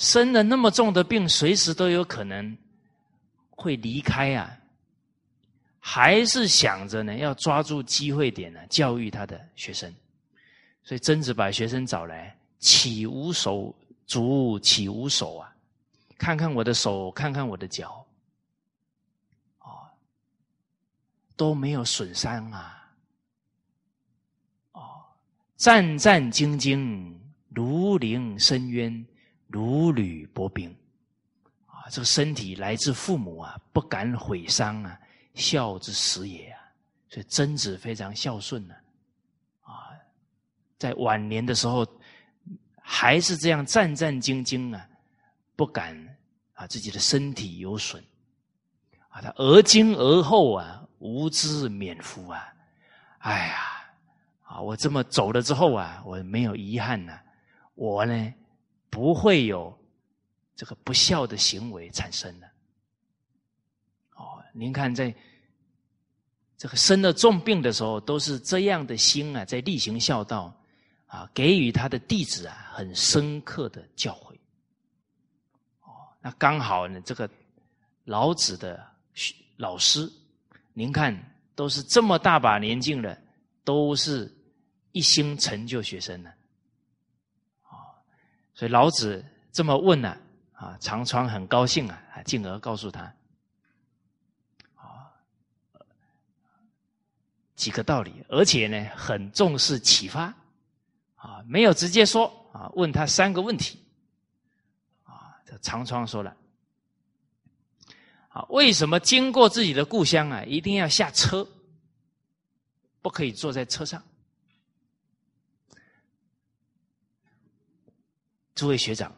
[0.02, 2.58] 生了那么重的病，随时都有可能
[3.52, 4.58] 会离开啊！
[5.80, 9.94] 还是想着呢，要抓住机会点呢，教育他的学生。
[10.84, 13.76] 所以曾子把学生找来，起无手
[14.08, 14.60] 足？
[14.60, 15.56] 起无手啊？
[16.18, 18.04] 看看我的手，看看我的脚，
[19.60, 19.86] 哦，
[21.36, 22.92] 都没有损伤啊！
[24.72, 25.04] 哦，
[25.58, 27.14] 战战兢兢，
[27.50, 29.06] 如临深渊。
[29.52, 30.74] 如履薄冰，
[31.66, 34.98] 啊，这个身体来自父母啊，不敢毁伤啊，
[35.34, 36.60] 孝之始也啊。
[37.10, 38.74] 所以曾子非常孝顺呢，
[39.62, 39.92] 啊，
[40.78, 41.86] 在晚年的时候
[42.82, 44.88] 还是这样战战兢兢啊，
[45.58, 45.96] 不敢
[46.54, 48.02] 啊自己的身体有损，
[49.10, 52.48] 啊，他而今而后啊，无知免服啊，
[53.20, 53.56] 哎呀，
[54.44, 57.20] 啊，我这么走了之后啊，我没有遗憾呢，
[57.76, 58.34] 我呢。
[58.92, 59.76] 不会有
[60.56, 62.48] 这个不孝的行为产生的。
[64.16, 65.12] 哦，您看，在
[66.58, 70.56] 这个生了重病的时候，都是这样的心啊，在例行孝道
[71.08, 74.36] 啊，给予他的弟子啊很深刻的教诲。
[75.82, 77.28] 哦，那刚好呢，这个
[78.04, 78.86] 老子的
[79.56, 80.08] 老师，
[80.74, 81.18] 您看
[81.56, 83.18] 都是这么大把年纪了，
[83.64, 84.32] 都是
[84.92, 86.32] 一心成就学生的。
[88.62, 90.16] 所以老子这么问呢，
[90.54, 93.12] 啊，长川很高兴啊，进而告诉他，
[94.76, 95.10] 啊，
[97.56, 100.32] 几个道理，而且呢，很重视启发，
[101.16, 103.84] 啊，没有直接说，啊，问他三个问题，
[105.06, 106.38] 啊，这长窗说了，
[108.28, 111.48] 啊，为什么经过自己的故乡啊，一定要下车，
[113.02, 114.04] 不可以坐在车上？
[118.62, 119.12] 诸位学长，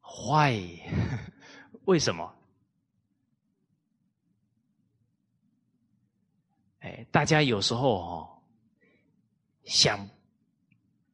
[0.00, 0.58] 坏？
[1.84, 2.34] 为什么？
[6.78, 8.42] 哎，大家有时候哦，
[9.64, 10.08] 想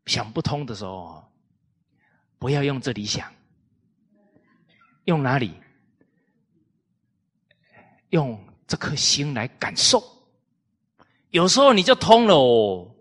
[0.07, 1.29] 想不通的时候，
[2.39, 3.35] 不要用这里想，
[5.07, 5.61] 用哪里？
[8.11, 10.01] 用这颗心来感受，
[11.31, 12.94] 有时候你就通了哦。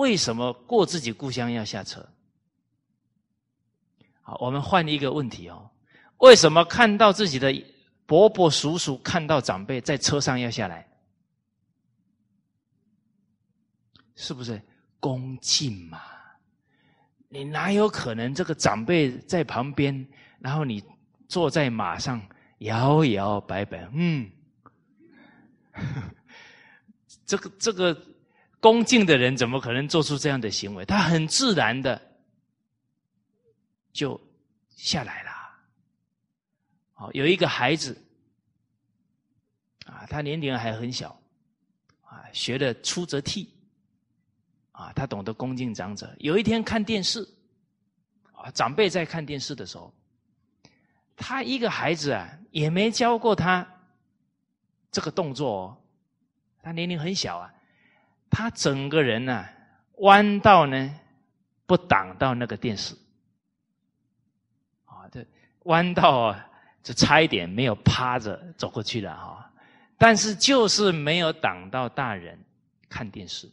[0.00, 2.08] 为什么过自己故乡要下车？
[4.22, 5.70] 好，我们换一个问题哦。
[6.18, 7.52] 为什么看到自己的
[8.06, 10.88] 伯伯、叔叔，看到长辈在车上要下来？
[14.16, 14.58] 是不是
[14.98, 16.00] 恭敬嘛？
[17.28, 20.82] 你哪有可能这个长辈在旁边，然后你
[21.28, 22.26] 坐在马上
[22.60, 23.86] 摇摇摆摆？
[23.92, 24.30] 嗯，
[27.26, 28.06] 这 个这个。
[28.60, 30.84] 恭敬的人怎么可能做出这样的行为？
[30.84, 32.00] 他很自然的
[33.92, 34.20] 就
[34.76, 35.30] 下来了。
[36.92, 37.96] 好，有一个孩子
[39.86, 41.18] 啊，他年龄还很小
[42.02, 43.48] 啊，学的出则悌
[44.72, 46.14] 啊，他懂得恭敬长者。
[46.18, 47.26] 有一天看电视
[48.32, 49.94] 啊，长辈在看电视的时候，
[51.16, 53.66] 他一个孩子啊，也没教过他
[54.92, 55.82] 这个动作，哦，
[56.62, 57.50] 他年龄很小啊。
[58.30, 59.44] 他整个人呢，
[59.96, 60.98] 弯到呢，
[61.66, 62.94] 不挡到那个电视，
[64.84, 65.26] 啊，这
[65.64, 66.50] 弯到啊，
[66.82, 69.52] 就差一点没有趴着走过去了哈。
[69.98, 72.38] 但是就是没有挡到大人
[72.88, 73.50] 看电视。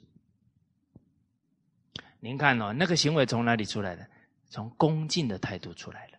[2.20, 4.08] 您看哦，那个行为从哪里出来的？
[4.50, 6.18] 从恭敬的态度出来了。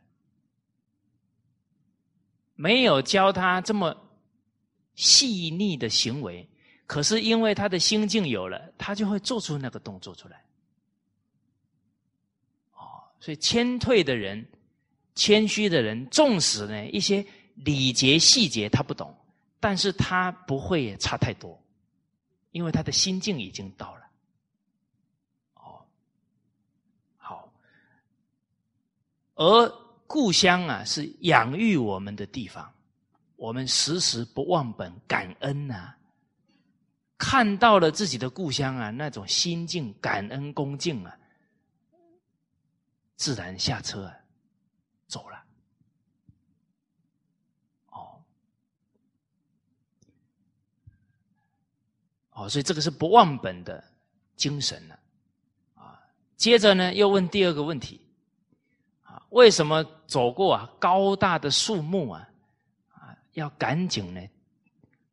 [2.54, 3.96] 没有教他这么
[4.94, 6.46] 细腻的行为。
[6.88, 10.42] 可是因为他的心境有了，他就会做出那个动作出来。
[12.72, 14.42] 哦，所以谦退的人，
[15.14, 17.24] 谦虚的人，纵使呢一些
[17.56, 19.14] 礼节细节他不懂，
[19.60, 21.62] 但是他不会差太多，
[22.52, 24.10] 因为他的心境已经到了。
[25.56, 25.84] 哦，
[27.18, 27.52] 好，
[29.34, 29.68] 而
[30.06, 32.72] 故乡啊是养育我们的地方，
[33.36, 35.94] 我们时时不忘本感恩呐。
[37.18, 41.18] 看到了自己的故乡啊，那种心境感恩恭敬啊，
[43.16, 44.16] 自然下车啊，
[45.08, 45.44] 走了。
[47.90, 48.22] 哦，
[52.30, 53.82] 哦，所以这个是不忘本的
[54.36, 54.96] 精神呢
[55.74, 56.00] 啊。
[56.36, 58.00] 接着呢，又问第二个问题
[59.02, 62.28] 啊，为什么走过啊高大的树木啊
[62.92, 64.24] 啊，要赶紧呢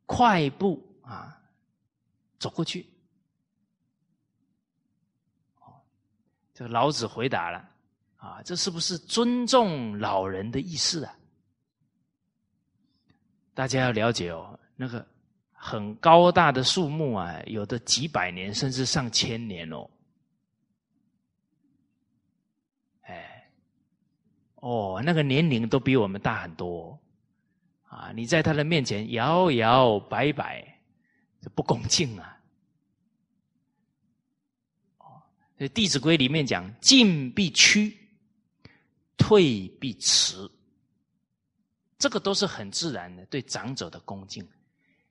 [0.06, 1.42] 快步啊？
[2.46, 2.88] 走过去，
[5.62, 5.82] 哦，
[6.54, 7.68] 这个老子回答了，
[8.18, 11.18] 啊，这是不是尊重老人的意思啊？
[13.56, 15.04] 大家要了解哦，那个
[15.54, 19.90] 很高大的树木啊，有的几百年甚至上千年哦，
[23.02, 23.52] 哎，
[24.58, 26.96] 哦，那个年龄都比我们大很多，
[27.86, 30.72] 啊，你在他的面前摇摇摆摆。
[31.42, 32.42] 这不恭敬啊！
[34.98, 35.22] 哦，
[35.74, 37.98] 《弟子规》里面讲：“进必趋，
[39.18, 40.50] 退必迟。”
[41.98, 44.46] 这个都是很自然的对长者的恭敬。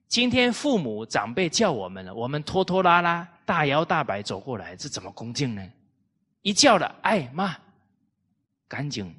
[0.07, 5.67] 今天父母长辈叫我们了，我们拖拖拉拉、大摇大摆走过来，这怎么恭敬呢？
[6.43, 7.57] 一叫了，哎妈，
[8.67, 9.13] 赶紧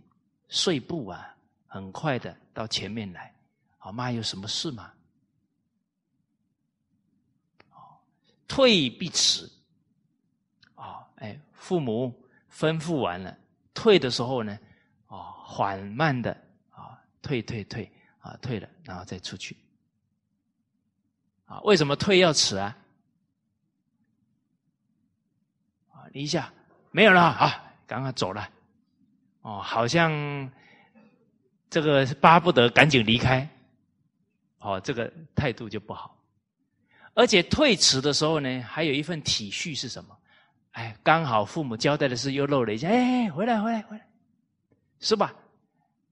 [0.48, 1.34] 碎步啊，
[1.66, 3.34] 很快的到前面来。
[3.78, 4.92] 好妈，有什么事吗？
[8.46, 9.50] 退必迟，
[11.16, 12.12] 哎，父母
[12.52, 13.36] 吩咐完了，
[13.72, 14.58] 退的时候呢，
[15.06, 16.30] 啊，缓慢的
[16.70, 17.90] 啊，退退退，
[18.20, 19.56] 啊，退了，然后再出去，
[21.46, 22.76] 啊，为什么退要迟啊？
[25.90, 26.52] 啊，一下
[26.90, 28.48] 没有了啊，刚刚走了，
[29.40, 30.50] 哦，好像
[31.70, 33.48] 这个巴不得赶紧离开，
[34.58, 36.14] 哦，这个态度就不好。
[37.14, 40.14] 而且退迟的时候呢，还有一份体恤是什么？
[40.76, 44.06] 哎，刚好父母交代的事又漏了一下，哎，回来，回来，回来，
[45.00, 45.34] 是吧？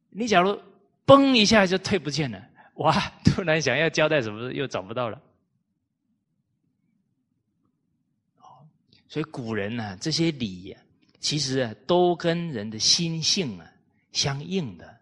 [0.09, 0.59] 你假如
[1.05, 2.43] 嘣一下就退不见了，
[2.77, 2.95] 哇！
[3.27, 5.21] 突然想要交代什么又找不到了。
[9.07, 10.79] 所以古人呢，这些礼呀，
[11.21, 13.71] 其实啊，都跟人的心性啊
[14.13, 14.99] 相应的，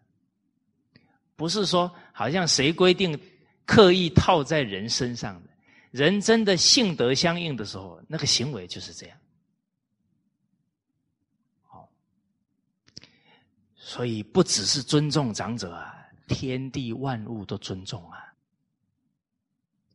[1.36, 3.16] 不是说好像谁规定
[3.64, 5.50] 刻意套在人身上的。
[5.92, 9.16] 人真的性德相应的时候，那个行为就是这样。
[11.62, 11.88] 好，
[13.84, 18.32] 所以不只是尊重长者啊，天地万物都尊重啊。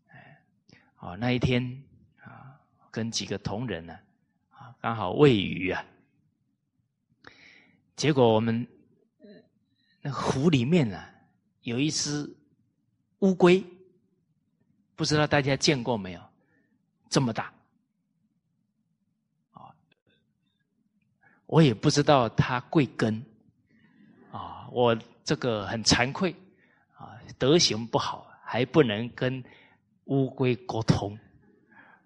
[0.10, 0.44] 哎，
[0.94, 1.64] 好，那一天
[2.22, 2.60] 啊，
[2.92, 3.98] 跟几个同仁呢，
[4.50, 5.84] 啊，刚好喂鱼啊，
[7.96, 8.68] 结果我们
[10.02, 11.02] 那湖里面呢，
[11.62, 12.30] 有一只
[13.20, 13.64] 乌龟。
[14.98, 16.22] 不知道大家见过没有？
[17.08, 17.54] 这么大
[19.52, 19.74] 啊！
[21.46, 23.24] 我也不知道它贵庚！
[24.78, 26.32] 我这个很惭愧
[26.94, 29.44] 啊，德行不好，还不能跟
[30.06, 31.18] 乌龟沟通。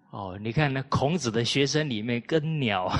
[0.08, 2.90] 哦，你看那孔子的学生里面，跟鸟、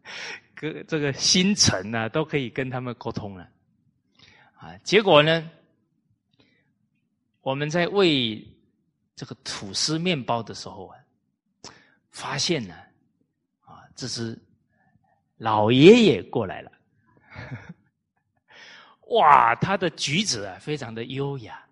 [0.56, 3.46] 跟这个星辰啊，都可以跟他们沟通了
[4.56, 4.74] 啊！
[4.82, 5.50] 结果呢，
[7.42, 8.42] 我们在喂。
[9.14, 10.96] 这个吐司面包的时候啊，
[12.12, 12.74] 发现呢，
[13.64, 14.38] 啊，这是
[15.38, 16.70] 老爷爷过来了，
[19.08, 21.62] 哇，他的举止啊，非常的优雅、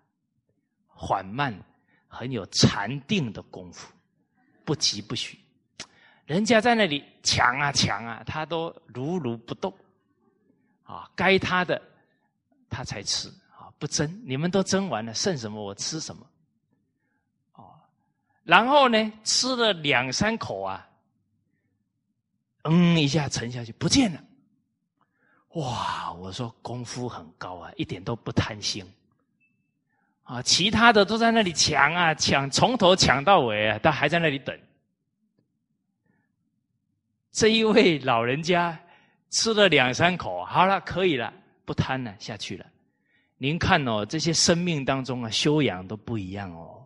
[0.87, 1.53] 缓慢，
[2.07, 3.91] 很有禅定的功夫，
[4.65, 5.37] 不急不徐。
[6.25, 9.73] 人家在那里抢啊抢啊，他都如如不动，
[10.83, 11.81] 啊，该他的
[12.69, 14.21] 他才吃啊，不争。
[14.25, 16.25] 你们都争完了，剩什么我吃什么。
[18.43, 20.87] 然后呢，吃了两三口啊，
[22.63, 24.23] 嗯，一下沉下去，不见了。
[25.57, 26.11] 哇！
[26.13, 28.85] 我说功夫很高啊，一点都不贪心。
[30.23, 34.57] 啊，其他的都在那里抢啊抢，从头抢到尾啊，他还在那里等。
[37.31, 38.77] 这一位老人家
[39.29, 41.33] 吃了两三口，好了，可以了，
[41.65, 42.65] 不贪了，下去了。
[43.37, 46.85] 您看哦，这些生命当中啊，修养都不一样哦。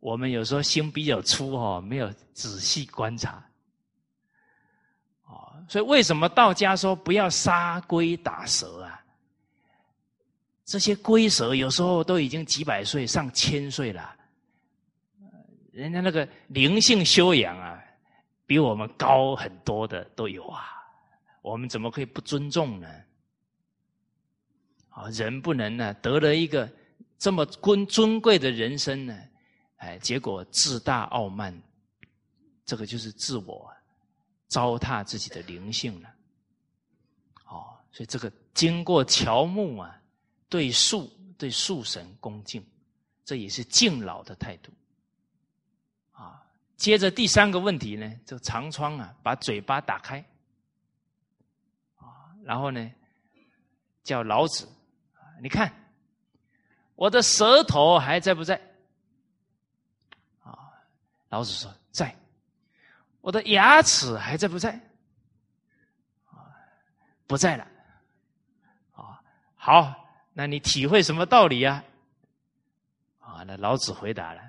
[0.00, 3.44] 我们有时候心比较粗哦，没有仔细观察，
[5.68, 8.98] 所以为什么道家说不要杀龟打蛇啊？
[10.64, 14.14] 这些龟蛇有时候都已经几百岁、上千岁了，
[15.72, 17.82] 人家那个灵性修养啊，
[18.46, 20.62] 比我们高很多的都有啊。
[21.42, 22.88] 我们怎么可以不尊重呢？
[24.90, 26.70] 啊，人不能呢得了一个
[27.18, 29.18] 这么尊尊贵的人生呢，
[29.78, 31.52] 哎，结果自大傲慢，
[32.64, 33.70] 这个就是自我
[34.52, 36.14] 糟蹋自己的灵性了。
[37.46, 39.98] 哦，所以这个经过乔木啊，
[40.50, 42.62] 对树对树神恭敬，
[43.24, 44.70] 这也是敬老的态度。
[46.10, 46.44] 啊，
[46.76, 50.22] 接着第三个问题呢，这个长窗啊，把嘴巴打开，
[51.96, 52.92] 啊，然后呢，
[54.04, 54.68] 叫老子。
[55.40, 55.72] 你看，
[56.94, 58.60] 我的舌头还在不在？
[60.42, 60.70] 啊，
[61.30, 62.14] 老子说在。
[63.22, 64.78] 我的牙齿还在不在？
[67.26, 67.66] 不在了。
[68.92, 69.22] 啊，
[69.56, 71.82] 好，那你体会什么道理啊？
[73.20, 74.42] 啊，那老子回答了：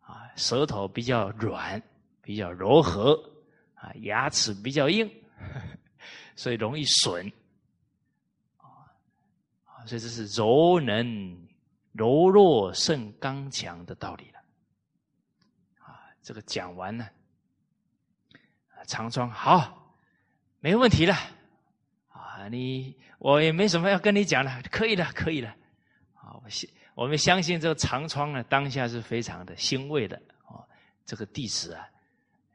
[0.00, 1.82] 啊，舌头比较软，
[2.22, 3.20] 比较柔和，
[3.74, 5.10] 啊，牙齿比较硬，
[6.36, 7.26] 所以容易损。
[8.58, 8.86] 啊
[9.86, 11.48] 所以这是柔能
[11.92, 14.38] 柔弱胜刚强的道理了，
[15.78, 17.10] 啊，这个讲完了，
[18.90, 19.94] 长窗好，
[20.58, 21.14] 没问题了，
[22.08, 25.48] 啊，你我也没什么要跟你讲了，可以了，可以了，
[26.14, 30.66] 啊，我相我们相信这个长窗呢，当下是非常的欣慰的，哦，
[31.06, 31.88] 这个弟子啊，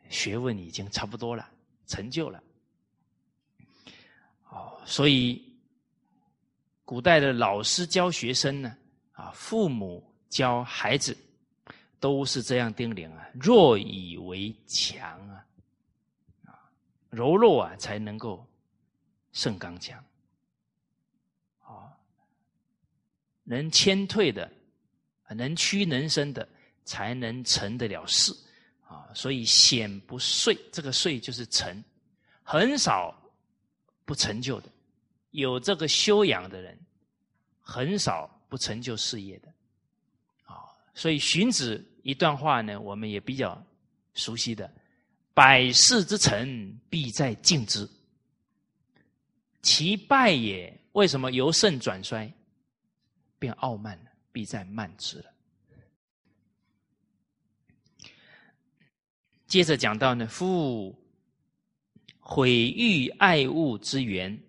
[0.10, 1.50] 学问已经差不多了，
[1.88, 2.44] 成就了，
[4.50, 5.42] 哦，所以。
[6.88, 8.78] 古代的老师教学生呢，
[9.14, 11.18] 啊，父母教孩子，
[12.00, 15.44] 都是这样叮咛啊：弱以为强，啊，
[17.16, 18.46] 柔弱啊才能够
[19.32, 20.04] 胜刚强，
[21.62, 21.96] 啊，
[23.44, 24.52] 能谦退的，
[25.30, 26.48] 能屈能伸的，
[26.84, 28.36] 才能成得了事
[28.86, 29.08] 啊。
[29.14, 31.84] 所以显不遂，这个遂就是成，
[32.44, 33.18] 很少
[34.04, 34.70] 不成就的。
[35.32, 36.78] 有这个修养的人，
[37.62, 39.48] 很少不成就事业的，
[40.44, 40.64] 啊，
[40.94, 43.62] 所以荀子一段话呢，我们也比较
[44.14, 44.72] 熟悉的
[45.36, 47.88] ：“百事之臣，必在敬之；
[49.62, 52.34] 其败也，为什么由盛转衰，
[53.38, 54.12] 变傲慢了？
[54.32, 55.26] 必在慢之了。”
[59.46, 61.00] 接着讲到呢，夫
[62.20, 64.42] 毁誉爱物之源。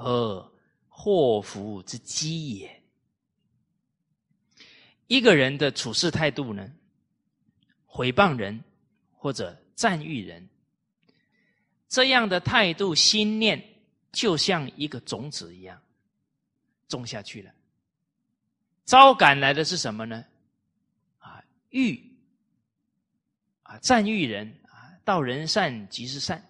[0.00, 0.52] 而
[0.88, 2.82] 祸福之基也。
[5.08, 6.72] 一个人的处事态度呢，
[7.84, 8.62] 毁谤人
[9.10, 10.48] 或者赞誉人，
[11.88, 13.62] 这样的态度心念
[14.10, 15.80] 就像一个种子一样
[16.88, 17.54] 种下去了。
[18.84, 20.24] 招感来的是什么呢？
[21.20, 21.96] 啊，欲
[23.62, 26.44] 啊，赞誉人啊，道人善即是善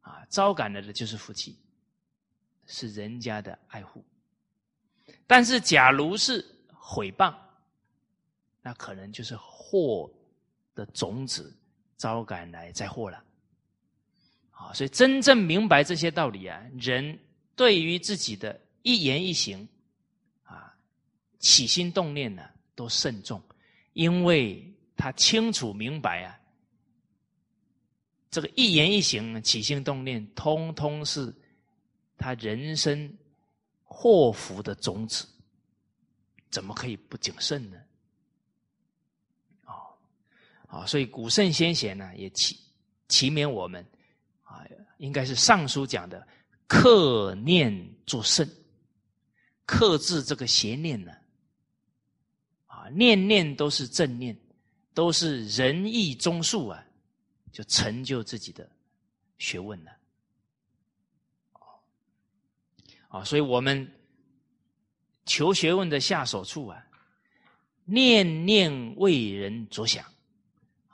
[0.00, 1.54] 啊，招感来的就是福气。
[2.66, 4.02] 是人家的爱护，
[5.26, 7.36] 但是假如是毁谤，
[8.62, 10.10] 那可能就是祸
[10.74, 11.54] 的种子
[11.96, 13.22] 招赶来灾祸了。
[14.50, 17.18] 啊，所以真正明白这些道理啊，人
[17.56, 19.66] 对于自己的一言一行
[20.42, 20.74] 啊，
[21.38, 22.42] 起心动念呢，
[22.74, 23.42] 都慎重，
[23.92, 24.64] 因为
[24.96, 26.38] 他清楚明白啊，
[28.30, 31.34] 这个一言一行、起心动念，通通是。
[32.16, 33.12] 他人生
[33.82, 35.26] 祸福的种子，
[36.48, 37.76] 怎么可以不谨慎呢？
[40.74, 42.58] 啊，所以古圣先贤呢，也启
[43.06, 43.86] 启勉我们
[44.42, 44.66] 啊，
[44.98, 46.26] 应该是尚书讲的
[46.66, 47.72] “克念
[48.06, 48.48] 作圣”，
[49.64, 51.12] 克制这个邪念呢，
[52.66, 54.36] 啊，念念都是正念，
[54.92, 56.84] 都是仁义忠恕啊，
[57.52, 58.68] 就成就自己的
[59.38, 59.92] 学问了。
[63.06, 63.88] 啊，所以我们
[65.24, 66.84] 求学问的下手处啊，
[67.84, 70.04] 念念为人着想，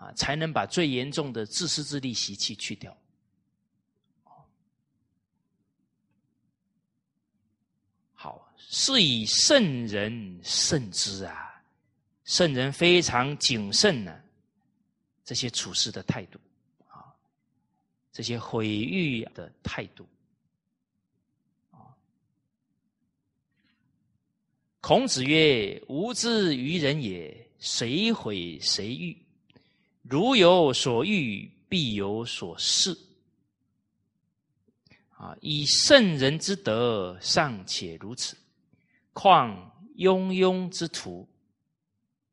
[0.00, 2.96] 啊，才能把最严重的自私自利习气去掉。
[8.14, 11.62] 好，是以圣人慎之啊，
[12.24, 14.18] 圣人非常谨慎呢，
[15.22, 16.40] 这些处事的态度
[16.88, 17.12] 啊，
[18.10, 20.08] 这些毁誉的态度。
[24.80, 29.14] 孔子曰：“吾之于人也，谁毁谁誉？
[30.10, 32.98] 如有所欲，必有所恃。
[35.10, 38.36] 啊，以圣人之德尚且如此，
[39.12, 39.54] 况
[39.96, 41.28] 庸庸之徒，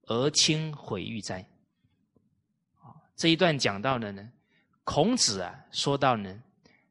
[0.07, 1.47] 而轻毁誉哉？
[2.79, 4.27] 啊，这一段讲到的呢，
[4.83, 6.41] 孔子啊，说到呢，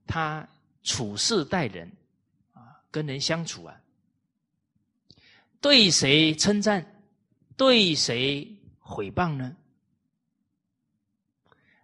[0.06, 0.48] 他
[0.84, 1.90] 处事待人
[2.52, 3.74] 啊，跟人相处啊，
[5.60, 7.02] 对谁称赞，
[7.56, 8.46] 对谁
[8.78, 9.56] 毁谤呢？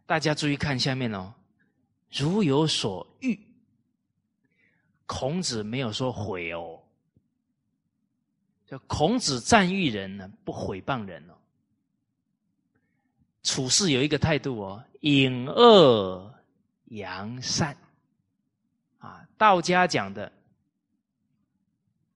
[0.07, 1.33] 大家注意看下面哦，
[2.11, 3.39] 如有所欲，
[5.07, 6.79] 孔子没有说毁哦。
[8.87, 11.35] 孔子赞誉人呢，不毁谤人哦。
[13.43, 16.35] 处事有一个态度哦，隐恶
[16.87, 17.77] 扬善。
[18.99, 20.31] 啊，道家讲的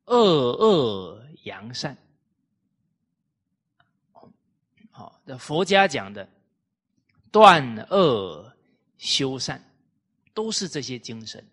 [0.05, 1.99] 恶恶扬善，
[4.93, 6.29] 好，那佛家讲的
[7.31, 8.53] 断恶
[8.99, 9.63] 修善，
[10.33, 11.45] 都是这些精神。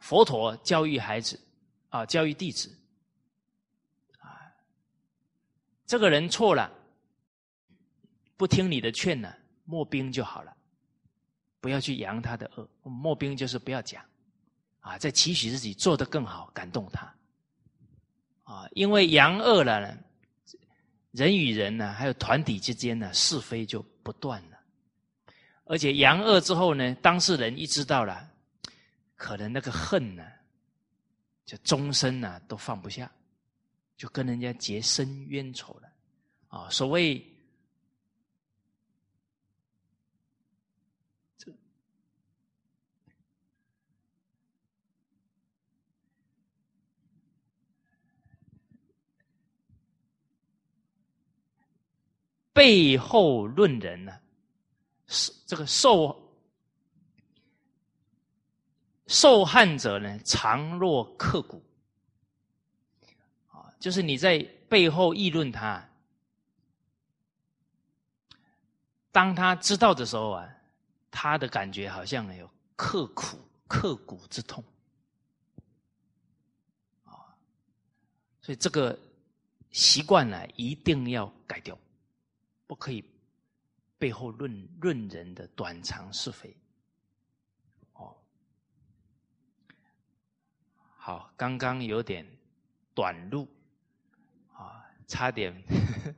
[0.00, 1.40] 佛陀教育孩子。
[1.88, 2.68] 啊，教育弟子，
[4.18, 4.52] 啊，
[5.86, 6.70] 这个人错了，
[8.36, 9.32] 不听你的劝呢，
[9.64, 10.54] 莫兵就好了，
[11.58, 14.04] 不要去扬他的恶，莫兵就是不要讲，
[14.80, 17.14] 啊，在期许自己做得更好，感动他，
[18.42, 19.98] 啊，因为扬恶了呢，
[21.16, 24.58] 人与人呢，还有团体之间呢，是非就不断了，
[25.64, 28.30] 而且扬恶之后呢，当事人一知道了，
[29.16, 30.22] 可能那个恨呢。
[31.46, 33.08] 就终身呢都放不下，
[33.96, 35.88] 就跟人家结深冤仇了，
[36.48, 36.68] 啊！
[36.70, 37.24] 所谓
[52.56, 54.18] 背后论人呢，
[55.06, 56.24] 是这个受。
[59.08, 61.62] 受害者呢，常若刻骨，
[63.46, 64.38] 啊，就是你在
[64.68, 65.88] 背后议论他，
[69.12, 70.52] 当他知道的时候啊，
[71.08, 73.38] 他的感觉好像有刻苦、
[73.68, 74.64] 刻骨之痛，
[77.04, 77.30] 啊，
[78.42, 78.98] 所以这个
[79.70, 81.78] 习惯呢，一定要改掉，
[82.66, 83.04] 不可以
[83.98, 86.56] 背后论论人的短长是非。
[87.94, 88.16] 哦。
[90.96, 92.26] 好，刚刚有点
[92.94, 93.48] 短路，
[94.52, 95.52] 啊，差点，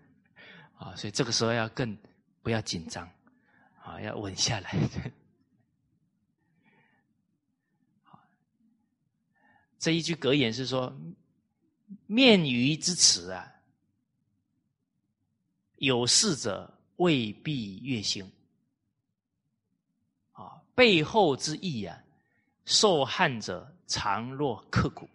[0.76, 1.96] 啊，所以这个时候要更
[2.42, 3.08] 不要紧张，
[3.82, 4.74] 啊，要稳下来。
[9.78, 10.92] 这一句格言是说：
[12.06, 13.57] 面鱼之词啊，
[15.78, 18.30] 有事者未必悦心，
[20.32, 21.98] 啊，背后之意啊，
[22.64, 23.74] 受害者。
[23.90, 25.08] 常若刻骨，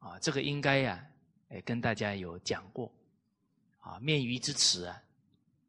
[0.00, 1.06] 啊，这个应该呀，
[1.50, 2.90] 哎，跟大家有讲过，
[3.78, 5.00] 啊，面鱼之词啊，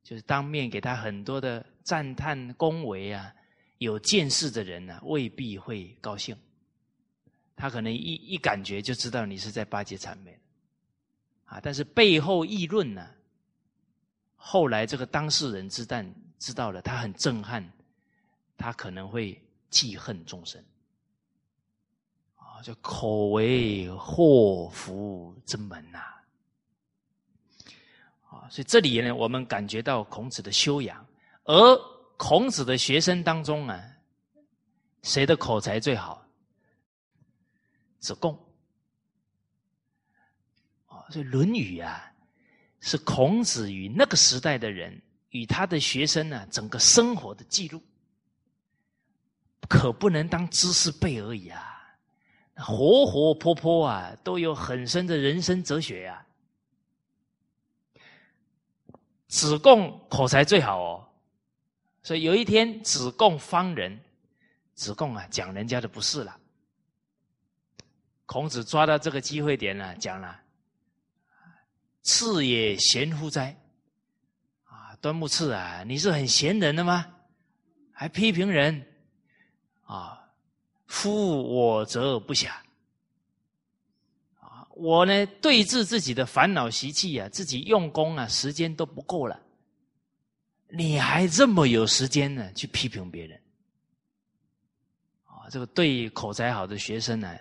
[0.03, 3.31] 就是当面给他很多的赞叹恭维啊，
[3.77, 6.35] 有见识的人呢，未必会高兴，
[7.55, 10.35] 他可能一一感觉就知道你是在巴结谄媚，
[11.45, 13.07] 啊，但是背后议论呢，
[14.37, 16.01] 后来这个当事人知道
[16.39, 17.69] 知道了，他很震撼，
[18.55, 19.37] 他可能会
[19.69, 20.63] 记恨终身。
[22.63, 25.99] 就口为祸福之门呐，
[28.27, 31.05] 啊，所以这里呢，我们感觉到孔子的修养，
[31.43, 31.53] 而
[32.17, 33.79] 孔子的学生当中啊，
[35.03, 36.25] 谁的口才最好？
[37.99, 38.33] 子贡。
[40.87, 42.11] 啊，所以《论语》啊，
[42.87, 44.97] 是孔子与那个时代的人
[45.31, 47.83] 与他的学生呢，整个生活的记录，
[49.67, 51.61] 可不能当知识背而已啊。
[52.55, 56.25] 活活泼泼啊，都有很深的人生哲学呀。
[59.27, 61.05] 子贡口才最好哦，
[62.03, 63.99] 所以有一天子贡方人，
[64.75, 66.39] 子贡啊讲人家的不是了。
[68.25, 70.39] 孔子抓到这个机会点了，讲了
[72.07, 73.53] ：“次也贤乎哉？”
[74.63, 77.05] 啊，端木赐啊，你是很贤人的吗？
[77.91, 78.85] 还批评人
[79.83, 80.23] 啊？
[80.85, 82.49] 夫我则不暇
[84.39, 84.65] 啊！
[84.73, 89.37] 我呢，对治自己的烦恼习气啊，自己用功啊，时间都不够了，
[90.69, 93.37] 你还这么有时间呢，去批评别人
[95.25, 95.49] 啊？
[95.49, 97.37] 这个对口才好的学生呢，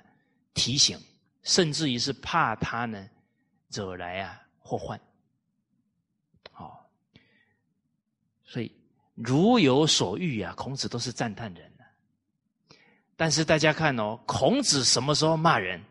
[0.54, 0.98] 提醒，
[1.44, 3.08] 甚至于是怕他呢
[3.70, 5.00] 惹来啊祸患。
[6.56, 6.76] 哦，
[8.44, 8.70] 所以
[9.14, 11.72] 如有所欲啊，孔子都是赞叹人。
[13.18, 15.82] 但是大家看哦，孔子什么时候骂人？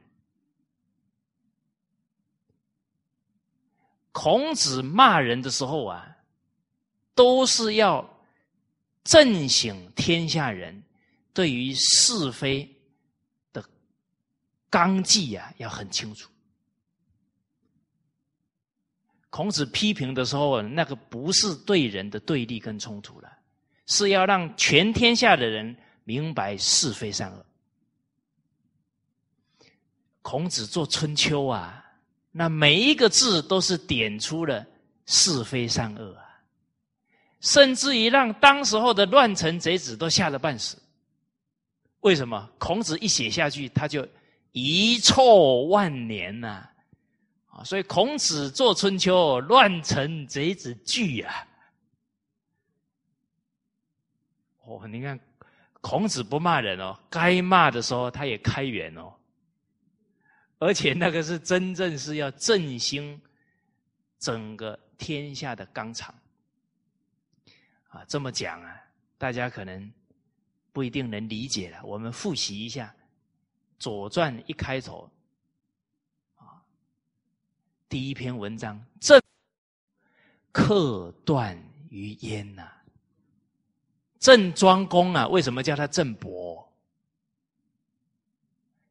[4.11, 6.15] 孔子骂人的时候啊，
[7.15, 8.07] 都是要
[9.03, 10.84] 震醒天下人
[11.34, 12.71] 对于是非
[13.51, 13.67] 的
[14.69, 16.30] 纲纪呀，要很清楚。
[19.36, 23.30] 孔子批评的时候，那个不是对人的对立跟冲突了，
[23.86, 25.76] 是要让全天下的人。
[26.06, 27.46] 明白是非善恶。
[30.22, 31.84] 孔子做春秋啊，
[32.32, 34.66] 那每一个字都是点出了
[35.06, 36.24] 是非善恶啊，
[37.42, 40.78] 甚至于让当时候的乱臣贼子都吓得半死。
[42.00, 42.50] 为什么？
[42.58, 44.08] 孔子一写下去，他就
[44.54, 46.70] 遗臭万年呐！
[47.64, 51.47] 所以孔子做春秋，乱臣贼子惧啊！
[54.64, 55.20] 哦，你看。
[55.82, 59.14] 孔子不骂人哦，该骂的时候他也开源哦，
[60.58, 63.22] 而且那个是真正是要振兴
[64.18, 66.12] 整个天下的纲常
[67.89, 68.03] 啊。
[68.08, 68.82] 这么讲啊，
[69.20, 69.93] 大家可能
[70.74, 71.80] 不一定能理解了。
[71.84, 72.91] 我们复习一下
[73.78, 75.08] 《左传》一开头，
[77.88, 79.22] 第一篇文章“正
[80.52, 81.58] 克断
[81.90, 82.68] 于焉”呐。
[84.20, 86.68] 郑庄公啊，为什么叫他郑伯？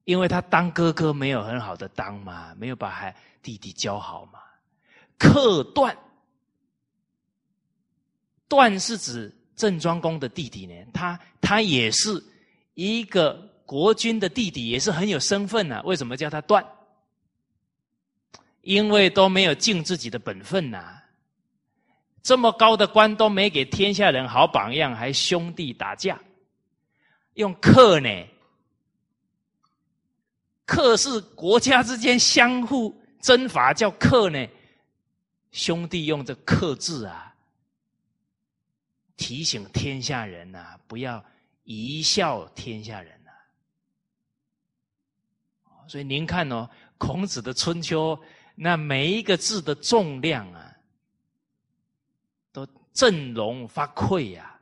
[0.04, 4.38] 因为他当哥哥没有很好的当嘛，没有把孩弟弟教好嘛。
[5.18, 5.96] 克段，
[8.46, 12.22] 段是指郑庄公的弟弟呢，他他也是
[12.74, 13.34] 一个
[13.64, 15.82] 国君的弟弟，也是很有身份呐。
[15.84, 16.64] 为什么叫他段？
[18.64, 21.00] 因为都没有尽自己的本分呐。
[22.22, 26.18] 这么高的官都没给天下人好榜样，还兄弟打架，
[27.34, 28.08] 用克呢？
[30.64, 34.48] 克是国家之间相互征伐，叫克呢？
[35.52, 37.34] 兄弟用这克字啊，
[39.18, 41.22] 提醒天下人呐，不要
[41.66, 43.30] 贻笑天下人呐。
[45.86, 48.18] 所以您看哦，孔子的春秋，
[48.54, 50.62] 那每一个字的重量啊。
[52.52, 54.60] 都振聋发聩呀！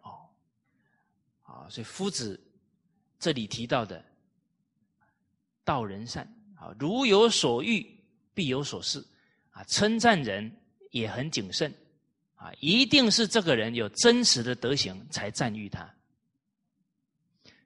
[0.00, 0.26] 哦，
[1.42, 2.42] 啊，所以夫子
[3.18, 4.02] 这里提到的
[5.62, 7.86] 道人善啊，如有所欲，
[8.32, 9.06] 必有所事
[9.50, 9.62] 啊。
[9.64, 10.50] 称赞人
[10.90, 11.70] 也很谨慎
[12.36, 15.94] 啊，一定是这个人有真实的德行才赞誉他，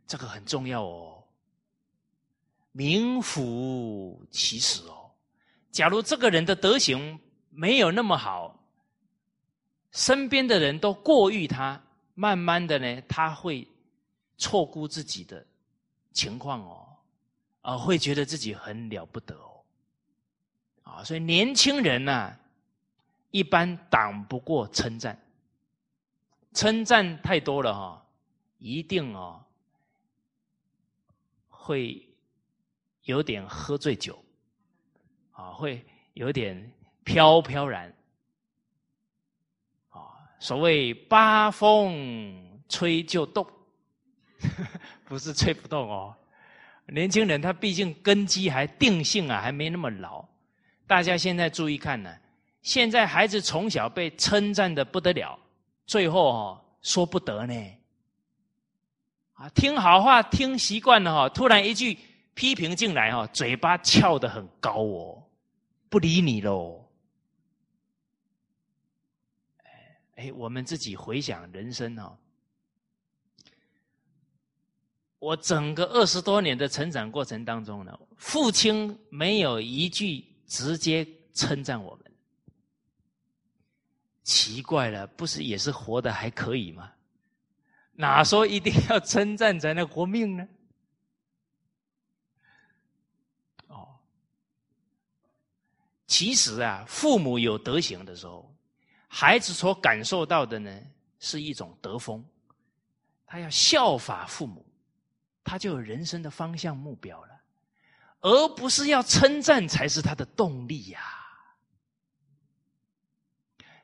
[0.08, 1.09] 这个很重要哦。
[2.80, 5.10] 名副其实哦。
[5.70, 7.20] 假如这个人的德行
[7.50, 8.56] 没有那么好。
[9.92, 11.78] 身边的人都过誉他，
[12.14, 13.66] 慢慢的呢，他会
[14.38, 15.44] 错估自己的
[16.12, 16.86] 情况哦，
[17.60, 19.60] 啊，会觉得自己很了不得哦，
[20.84, 22.34] 啊，所以年轻人呢，
[23.32, 25.20] 一般挡不过称赞，
[26.54, 28.06] 称赞太多了哈，
[28.58, 29.44] 一定哦，
[31.48, 32.08] 会
[33.10, 34.18] 有点喝醉酒，
[35.32, 35.84] 啊，会
[36.14, 36.72] 有点
[37.04, 37.92] 飘飘然。
[39.88, 39.98] 啊
[40.38, 43.46] 所谓八风吹就动，
[45.04, 46.14] 不是吹不动哦。
[46.86, 50.24] 年轻人他毕竟根基还定性啊，还没那么老。
[50.86, 52.10] 大家现在注意看呢，
[52.62, 55.38] 现在孩子从小被称赞的不得了，
[55.86, 57.54] 最后哦说不得呢。
[59.34, 61.96] 啊，听好话听习惯了哈，突然一句
[62.34, 65.22] 批评进来哈，嘴巴翘得很高哦，
[65.88, 66.88] 不理你喽。
[70.16, 72.16] 哎，我们自己回想人生哦，
[75.18, 82.12] 我整个二十多年的成长过程当中呢，父亲没有一句直接称赞我们，
[84.22, 86.92] 奇怪了，不是也是活的还可以吗？
[87.92, 90.48] 哪说一定要称赞才能活命呢？
[96.10, 98.52] 其实啊，父母有德行的时候。
[99.12, 100.70] 孩子所感受到的呢，
[101.18, 102.24] 是一种德风，
[103.26, 104.64] 他要效法父母，
[105.42, 107.40] 他就有人生的方向目标了，
[108.20, 111.00] 而不是要称赞才是他的动力呀。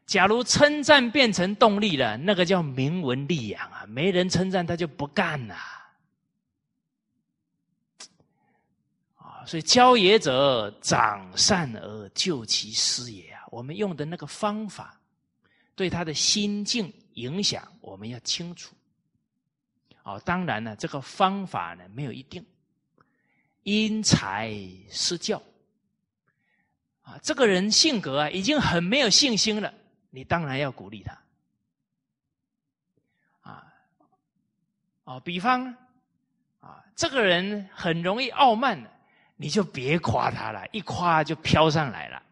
[0.04, 5.54] 假如称赞变成动力了，那个叫名闻利养啊，没人称赞他就不干呐。
[5.54, 5.75] 啊，
[9.46, 13.44] 所以教也者，长善而救其失也啊。
[13.50, 15.00] 我们用的那个方法。
[15.76, 18.74] 对他的心境影响，我们要清楚。
[20.02, 22.42] 啊，当然呢，这个方法呢没有一定，
[23.62, 24.50] 因材
[24.88, 25.36] 施教。
[27.02, 29.74] 啊，这个人性格啊已经很没有信心了，
[30.08, 31.18] 你当然要鼓励他。
[33.42, 33.70] 啊，
[35.04, 35.76] 哦，比方
[36.60, 38.90] 啊，这个人很容易傲慢的，
[39.36, 42.22] 你就别夸他了，一夸就飘上来了。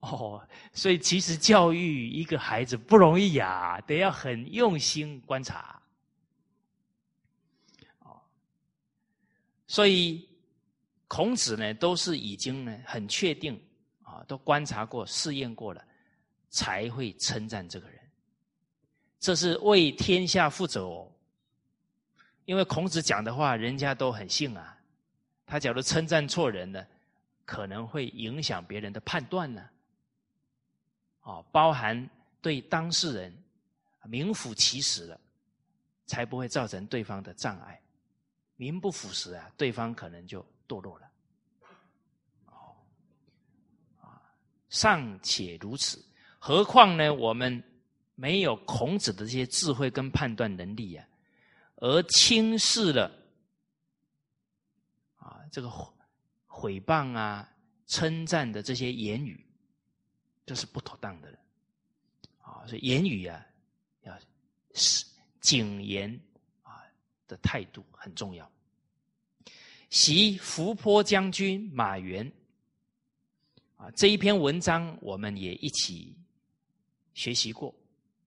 [0.00, 5.78] 哦，所以其实教育一个孩子不容易呀，得要很用心观察。
[7.98, 8.18] 哦，
[9.66, 10.26] 所以
[11.06, 13.60] 孔子呢，都是已经呢很确定
[14.02, 15.84] 啊，都观察过、试验过了，
[16.48, 18.00] 才会称赞这个人。
[19.18, 21.12] 这是为天下负责哦。
[22.46, 24.78] 因为孔子讲的话，人家都很信啊。
[25.50, 26.86] 他假如称赞错人呢，
[27.44, 29.68] 可能会影响别人的判断呢。
[31.22, 32.08] 哦，包含
[32.40, 33.36] 对当事人
[34.04, 35.20] 名副其实了，
[36.06, 37.80] 才不会造成对方的障碍。
[38.54, 41.10] 名不副实啊，对方可能就堕落了。
[42.46, 42.76] 哦，
[44.00, 44.22] 啊，
[44.68, 46.00] 尚且如此，
[46.38, 47.12] 何况呢？
[47.12, 47.60] 我们
[48.14, 51.04] 没有孔子的这些智慧跟判断能力呀，
[51.74, 53.10] 而轻视了
[55.50, 55.70] 这个
[56.46, 57.48] 毁谤啊、
[57.86, 59.46] 称赞的这些言语。
[60.46, 61.38] 这是不妥当的了，
[62.40, 63.46] 啊，所以言语啊，
[64.02, 64.18] 要
[65.40, 66.20] 谨言
[66.64, 66.82] 啊
[67.28, 68.50] 的态度很重要。
[69.90, 72.30] 习伏坡将军马援
[73.76, 76.16] 啊，这一篇文章我们也一起
[77.14, 77.72] 学习过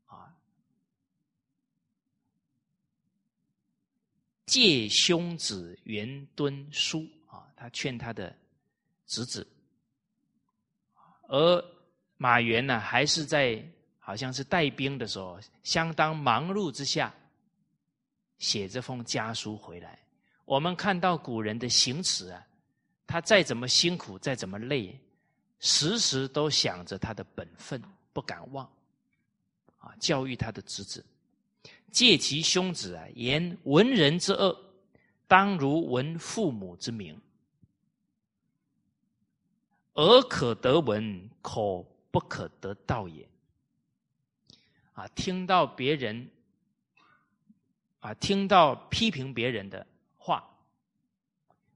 [0.06, 0.34] 啊。
[4.54, 8.36] 借兄子元敦书啊，他劝他的
[9.08, 9.48] 侄子，
[11.28, 11.74] 而。
[12.16, 13.62] 马援呢，还是在
[14.00, 17.14] 好像是带兵的时候，相当忙碌之下，
[18.38, 20.00] 写这封家书回来。
[20.46, 22.48] 我们看到古人的行持啊，
[23.06, 24.98] 他再怎么辛苦，再怎么累，
[25.60, 27.82] 时时都想着他的本分，
[28.14, 28.66] 不敢忘。
[29.80, 31.04] 啊，教育他的侄子，
[31.94, 34.60] 借其兄子啊，言文人之恶，
[35.28, 37.18] 当如闻父母之名，
[39.94, 41.86] 而可得闻，可。
[42.14, 43.28] 不可得道也。
[44.94, 46.30] 啊，听到别人
[48.02, 49.84] 啊，听到批评别人的
[50.16, 50.48] 话，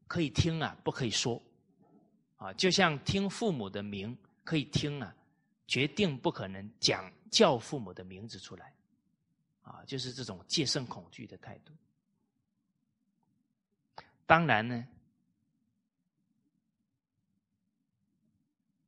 [0.06, 1.42] 可以听啊，不可以说。
[2.36, 5.12] 啊，就像听父母的名可以听啊，
[5.66, 8.72] 决定不可能讲叫父母的名字出来。
[9.68, 11.74] 啊，就是这种戒慎恐惧的态度。
[14.26, 14.88] 当然呢。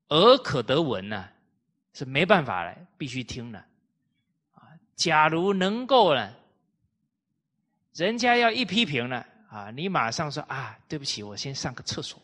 [0.10, 1.30] 耳可得闻呢？
[1.94, 3.60] 是没办法了，必须听了。
[4.56, 6.34] 啊，假如能够呢，
[7.94, 12.20] 人家要一批评了啊，你马上说啊，对不起，我先上个厕所，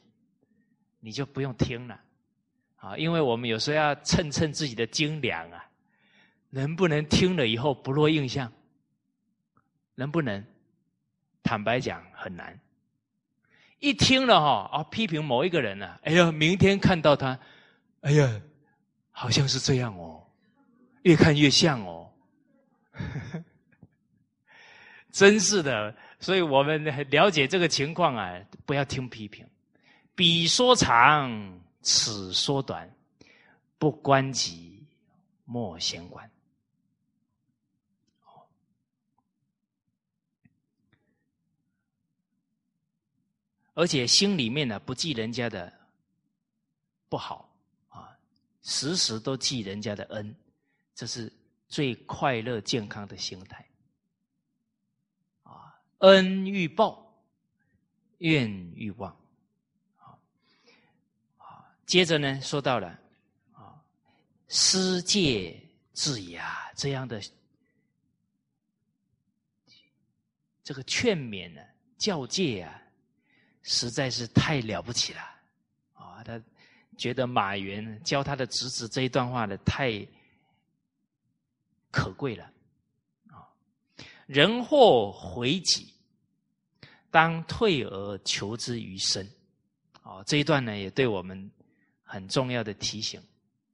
[1.00, 2.02] 你就不用听了。
[2.78, 5.70] 啊，因为我们有时候要称称自己的斤两啊，
[6.56, 8.50] 能不能听了以后不落印象？
[9.96, 10.42] 能不能？
[11.44, 12.58] 坦白讲很难。
[13.80, 17.38] 一听了哈啊，批评某一个人呢，哎呀，明天看到他，
[18.02, 18.42] 哎呀。
[19.18, 20.22] 好像是这样哦，
[21.04, 22.12] 越看越像哦，
[25.10, 25.96] 真是的。
[26.20, 29.48] 所以我们了解这个情况啊，不要听批评。
[30.16, 32.94] 彼说长，此说短，
[33.78, 34.86] 不关己，
[35.46, 36.30] 莫闲管。
[43.76, 45.72] 而且心里面呢，不记人家的
[47.08, 47.54] 不好
[47.90, 48.18] 啊。
[48.64, 50.36] 时时都记人家的恩，
[50.96, 51.32] 这是
[51.68, 53.64] 最快乐健康的心态。
[55.44, 57.14] 啊，恩欲报，
[58.20, 59.16] 怨欲忘。
[59.98, 60.18] 啊，
[61.86, 62.98] 接着呢，说到了
[63.52, 63.76] 啊，
[64.48, 65.62] 师戒
[65.94, 67.22] 治雅这样的
[70.64, 71.62] 这个劝勉呢，
[71.98, 72.82] 教诫啊，
[73.66, 75.20] 实在是太了不起了。
[75.94, 76.42] 啊，他。
[76.98, 80.00] 觉得马云教他的侄子这一段话呢，太
[81.92, 82.50] 可贵了
[83.30, 83.52] 啊！
[84.28, 85.94] 人或回己，
[87.12, 89.30] 当退而求之于身。
[90.04, 91.52] 啊，这一段呢，也对我们
[92.02, 93.22] 很重要的提醒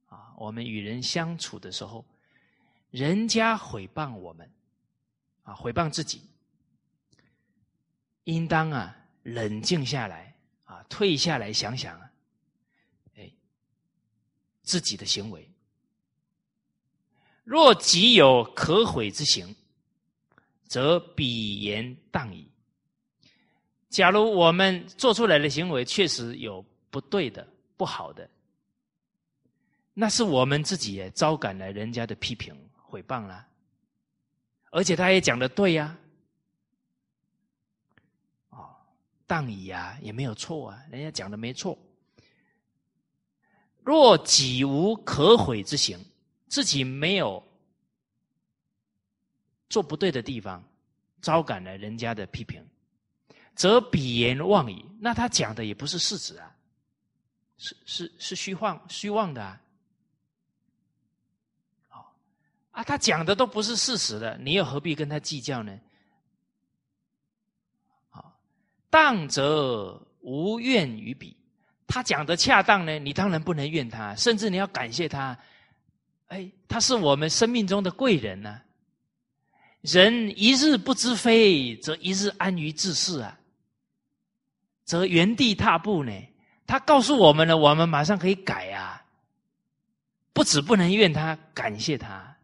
[0.08, 0.34] 啊！
[0.36, 2.04] 我们与人相处的时候，
[2.90, 4.50] 人家毁谤我们
[5.44, 6.20] 啊，毁谤自己，
[8.24, 12.08] 应当啊冷静下来啊，退下来想想啊。
[14.64, 15.50] 自己的行为，
[17.42, 19.52] 若己有可悔之行，
[20.68, 22.48] 则彼言当矣。
[23.88, 27.46] 假如我们做出来的行为确实有不对的、
[27.76, 28.30] 不好的，
[29.92, 32.56] 那是我们自己也招感了人家的批评、
[32.88, 33.44] 诽谤啦。
[34.70, 35.98] 而且他也讲的对呀，
[39.32, 41.78] 当矣呀，也没有错啊，人家讲的没错。
[43.82, 45.98] 若己无可悔之行，
[46.48, 47.42] 自己没有
[49.70, 50.62] 做不对的地方，
[51.22, 52.62] 招感了人家的批评。
[53.54, 56.54] 则彼言妄矣，那他讲的也不是事实啊，
[57.56, 59.58] 是是是虚幻虚妄的啊，
[62.72, 65.80] 啊，他讲的都不是事实的，你又何必跟他计较呢？
[68.10, 68.38] 好，
[68.92, 71.34] 当则无怨于彼，
[71.86, 75.38] 他讲的恰当呢，你当然不能怨他，甚至你要感谢他，
[76.26, 78.60] 哎，他是我们生命中的贵人呢。
[79.80, 83.38] 人一日不知非，则一日安于自是啊。
[84.84, 86.12] 则原地踏步呢？
[86.66, 89.02] 他告诉我们了，我们马上可以改啊！
[90.34, 92.36] 不止不能怨他，感谢他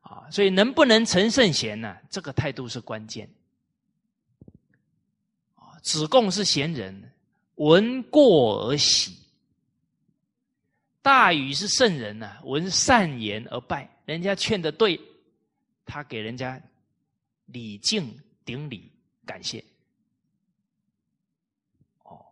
[0.00, 0.24] 啊！
[0.30, 1.94] 所以能不能成圣贤呢？
[2.08, 3.28] 这个态度是关键！
[5.82, 7.12] 子贡是贤人，
[7.56, 9.12] 闻过而喜；
[11.02, 13.88] 大禹是圣人呢，闻善言而拜。
[14.04, 14.98] 人家劝的对，
[15.84, 16.60] 他给人家
[17.46, 18.90] 礼敬顶礼，
[19.26, 19.62] 感谢。
[22.04, 22.24] 哦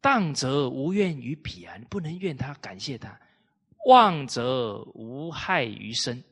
[0.00, 3.10] 当则无怨于彼啊，你不能怨他，感谢他；
[3.86, 6.22] 妄则无害于身。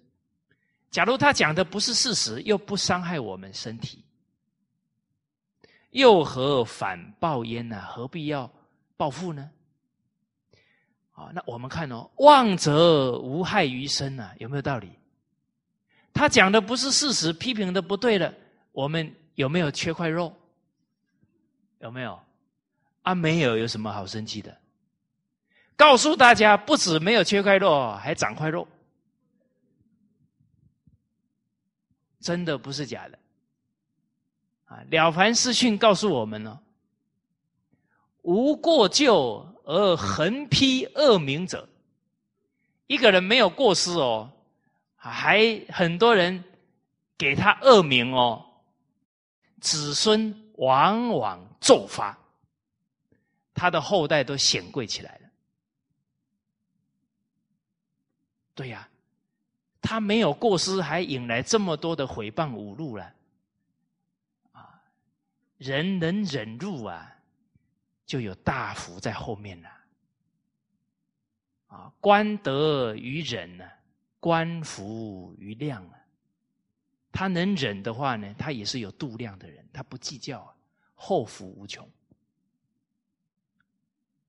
[0.90, 4.02] 假如他讲的不是事实，又不伤害我们身体，
[5.96, 7.80] 又何反报焉呢？
[7.88, 8.50] 何必要
[8.98, 9.50] 报复呢？
[11.12, 14.90] 啊，那我们看哦，妄则无害于身呢，有没有道理？
[16.12, 18.34] 他讲的不是事实，批评的不对了，
[18.72, 20.30] 我们有没有缺块肉？
[21.78, 22.20] 有没有？
[23.00, 24.54] 啊，没有，有什么好生气的？
[25.76, 28.68] 告诉大家，不止没有缺块肉，还长块肉，
[32.20, 33.18] 真的不是假的。
[34.66, 36.60] 啊，《了凡四训》告诉我们呢：
[38.22, 41.68] 无过咎而横批恶名者，
[42.86, 44.30] 一个人没有过失哦，
[44.96, 46.44] 还很多人
[47.16, 48.44] 给他恶名哦，
[49.60, 52.18] 子孙往往奏发。
[53.58, 55.30] 他的后代都显贵起来了，
[58.54, 58.86] 对呀，
[59.80, 63.10] 他没有过失，还引来这么多的诽谤侮辱了，
[65.58, 67.16] 人能忍辱啊，
[68.04, 69.70] 就有大福在后面了，
[71.68, 73.64] 啊，官德于忍呢，
[74.20, 75.98] 官福于量啊，
[77.10, 80.54] 他能忍的话呢，他也是有度量的人，他不计较，
[80.94, 81.88] 后福无穷。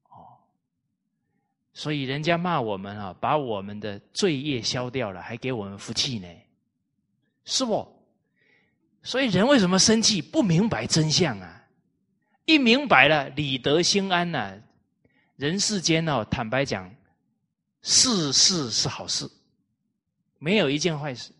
[0.09, 0.39] 哦
[1.73, 6.27] 所以人家骂我们啊，把我们的罪业消掉了，还给我们福气呢，
[7.45, 7.96] 是不？
[9.07, 10.21] 所以人为什么生气？
[10.21, 11.63] 不明白真相啊！
[12.43, 14.53] 一明白了，理得心安呐。
[15.37, 16.93] 人世间哦，坦白讲，
[17.81, 19.25] 事事是好事，
[20.39, 21.31] 没有一件坏事。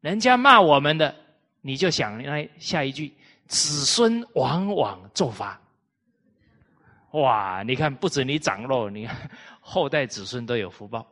[0.00, 1.14] 人家骂我们的，
[1.60, 3.14] 你就想来下一句：
[3.46, 5.56] 子孙往往奏发。
[7.12, 7.62] 哇！
[7.64, 9.30] 你看，不止你长肉，你看
[9.60, 11.06] 后代子孙都有福报。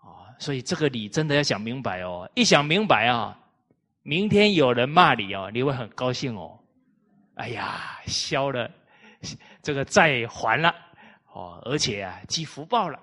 [0.00, 2.28] 啊，所以这个理真的要想明白哦。
[2.34, 3.38] 一想明白啊，
[4.04, 6.60] 明天有人骂你哦，你会很高兴哦。
[7.34, 8.70] 哎呀，消了
[9.62, 10.72] 这个债还了
[11.32, 13.00] 哦，而且啊，积福报了。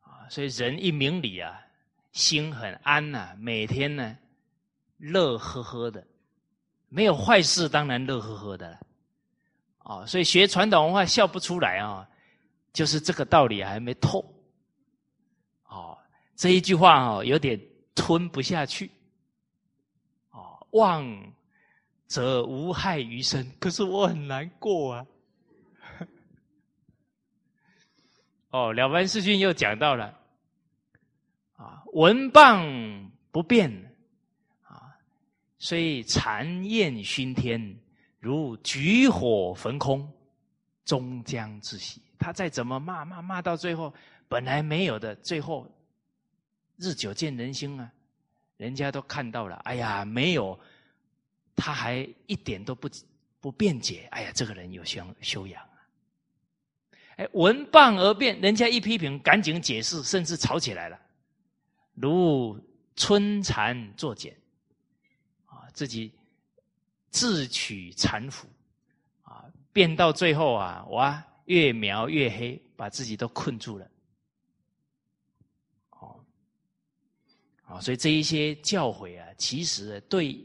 [0.00, 1.60] 啊，所以人一明理啊，
[2.12, 4.16] 心很安呐，每天呢
[4.98, 6.06] 乐呵呵的。
[6.88, 8.80] 没有坏事，当然乐呵呵的了，
[9.80, 12.08] 哦，所以学传统文化笑不出来啊，
[12.72, 14.24] 就是这个道理还没透，
[15.64, 15.98] 哦，
[16.34, 17.60] 这一句话哦有点
[17.98, 18.88] 吞不下去，
[20.30, 21.04] 哦，妄
[22.06, 25.06] 则无害于身，可是我很难过啊，
[28.50, 30.16] 哦，了凡四训又讲到了，
[31.56, 33.70] 啊，文谤不变。
[34.62, 34.94] 啊
[35.58, 37.76] 虽残焰熏天，
[38.20, 40.08] 如举火焚空，
[40.84, 42.00] 终将自息。
[42.16, 43.92] 他再怎么骂骂骂到最后，
[44.28, 45.68] 本来没有的，最后
[46.78, 47.92] 日久见人心啊！
[48.56, 50.58] 人家都看到了，哎呀，没有，
[51.54, 52.88] 他还一点都不
[53.40, 54.08] 不辩解。
[54.12, 55.78] 哎呀，这个人有修修养啊！
[57.16, 60.98] 哎，闻谤而辩，人家一批评，赶紧解释，甚至吵起来了，
[61.94, 62.58] 如
[62.94, 64.36] 春蚕作茧，
[65.46, 66.12] 啊，自己
[67.10, 68.48] 自取蚕服，
[69.22, 73.90] 啊，变到最后啊，哇，越描越黑，把自己都困住了，
[77.68, 80.44] 啊，所以这一些教诲啊，其实对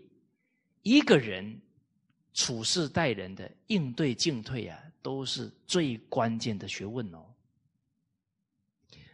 [0.82, 1.60] 一个人
[2.34, 4.78] 处事待人的应对进退啊。
[5.04, 7.26] 都是最关键的学问哦。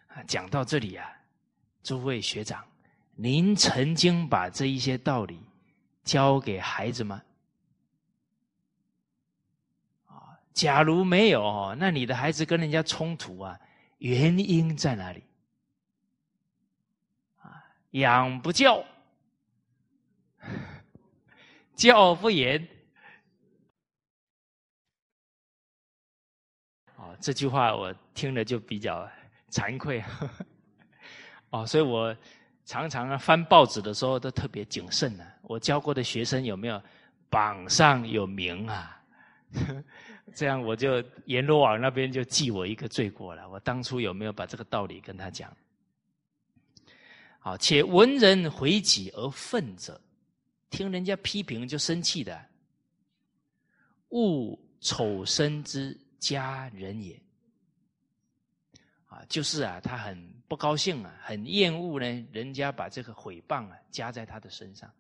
[0.10, 1.12] 啊，讲到这里啊，
[1.82, 2.64] 诸位学长，
[3.16, 5.40] 您曾经把这一些道理
[6.04, 7.24] 教给孩子吗？
[10.06, 13.60] 啊，假如没有，那你的孩子跟人家冲突啊，
[13.98, 15.24] 原因在哪里？
[17.92, 18.84] 养不教，
[21.76, 22.68] 教不严。
[26.96, 29.10] 哦这句话我听了就比较
[29.50, 30.04] 惭愧，
[31.50, 32.16] 哦，所以我
[32.66, 35.26] 常常翻报纸的时候都特别谨慎呢。
[35.42, 36.82] 我教过的学生有没有
[37.30, 39.02] 榜上有名啊？
[40.36, 43.50] 这样我就阎罗王那边就记我一个罪过了。
[43.50, 45.52] 我当初有没有把这个道理跟他讲？
[47.40, 50.00] 好，且闻人回己而愤者，
[50.70, 52.40] 听人家批评就生气的，
[54.10, 56.00] 勿丑身之。
[56.20, 57.18] 家人也，
[59.06, 64.94] 啊，就是啊，他很不高兴啊，很厌恶呢，人家把这个毁谤啊加在他的身上。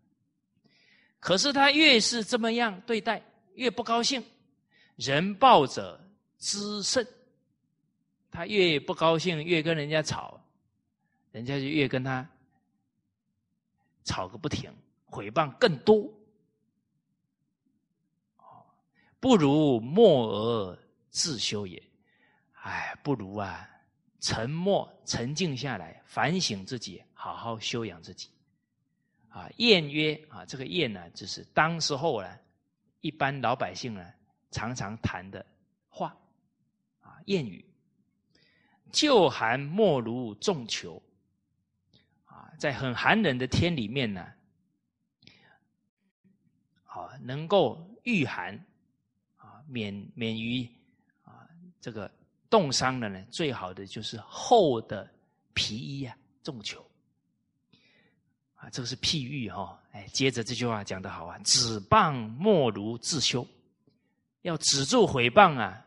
[1.20, 3.22] 可是他越是这么样对待，
[3.56, 4.24] 越不高兴。
[4.96, 6.00] 人暴者
[6.38, 7.06] 知甚，
[8.32, 10.42] 他越不高兴，越跟人家吵，
[11.32, 12.28] 人家就越跟他
[14.04, 14.74] 吵个不停，
[15.06, 16.12] 毁谤更多。
[19.20, 20.80] 不如默而。
[21.12, 21.82] 自修也，
[22.62, 23.68] 哎，不如啊，
[24.20, 28.30] 沉默沉静下来，反省自己，好好修养自己。
[29.28, 32.40] 啊，谚曰啊，这个谚呢，就是当时候呢，
[33.02, 34.06] 一般老百姓呢
[34.52, 35.44] 常常谈的
[35.90, 36.16] 话，
[37.02, 37.66] 啊，谚语。
[38.92, 41.09] 旧寒莫如重裘，啊，
[42.60, 44.28] 在很寒冷的天里面呢，
[46.84, 48.54] 啊，能够御寒，
[49.38, 50.68] 啊，免免于
[51.24, 51.48] 啊。
[51.80, 52.12] 这个
[52.50, 55.10] 冻伤的呢，最好的就是厚的
[55.54, 56.86] 皮衣啊，重裘
[58.56, 59.82] 啊，这个是譬喻哈。
[59.94, 63.48] 哎，接着这句话讲的好啊，止谤莫如自修，
[64.42, 65.86] 要止住毁谤啊，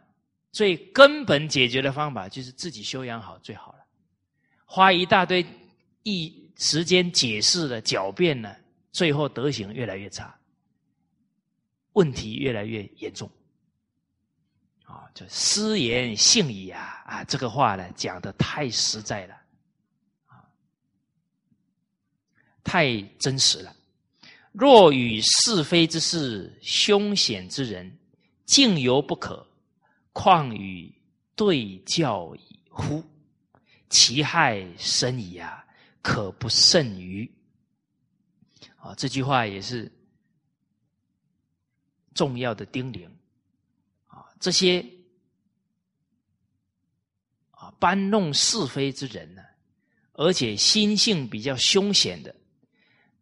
[0.51, 3.79] 最根本解决的方法就是自己修养好最好了。
[4.65, 5.45] 花一大堆
[6.03, 8.57] 一时间解释了、狡辩了，
[8.93, 10.33] 最后德行越来越差，
[11.95, 13.29] 问题越来越严重。
[14.85, 17.03] 啊，就失言信矣啊！
[17.05, 19.35] 啊，这个话呢讲的太实在了，
[20.27, 20.39] 啊，
[22.63, 23.75] 太真实了。
[24.53, 27.93] 若与是非之事、凶险之人，
[28.45, 29.45] 竟犹不可，
[30.13, 30.95] 况与
[31.35, 33.03] 对教矣乎？
[33.89, 35.67] 其害深矣啊！
[36.03, 37.31] 可不胜于？
[38.77, 39.91] 啊，这句话也是
[42.13, 43.09] 重要的叮咛
[44.07, 44.27] 啊。
[44.41, 44.85] 这些
[47.53, 49.43] 啊搬弄是非之人呢，
[50.15, 52.35] 而且心性比较凶险的，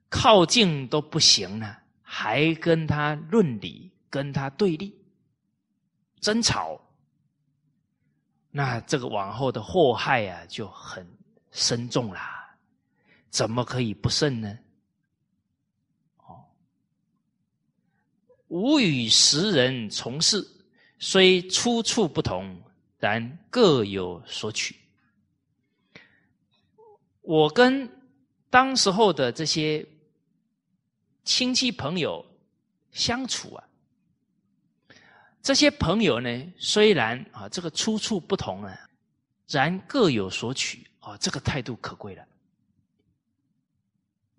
[0.08, 4.98] 靠近都不行呢，还跟他论理，跟他对立，
[6.20, 6.80] 争吵，
[8.50, 11.06] 那这个往后的祸害啊就很
[11.50, 12.39] 深重啦，
[13.30, 14.58] 怎么可以不慎呢？
[16.18, 16.44] 哦，
[18.48, 20.46] 吾与时人从事。
[21.02, 22.62] 虽出处不同，
[22.98, 24.76] 然各有所取。
[27.22, 27.90] 我跟
[28.50, 29.86] 当时候的这些
[31.24, 32.22] 亲戚朋友
[32.92, 33.64] 相处啊，
[35.40, 38.90] 这些朋友呢，虽然啊这个出处不同啊，
[39.48, 42.26] 然各有所取啊，这个态度可贵了。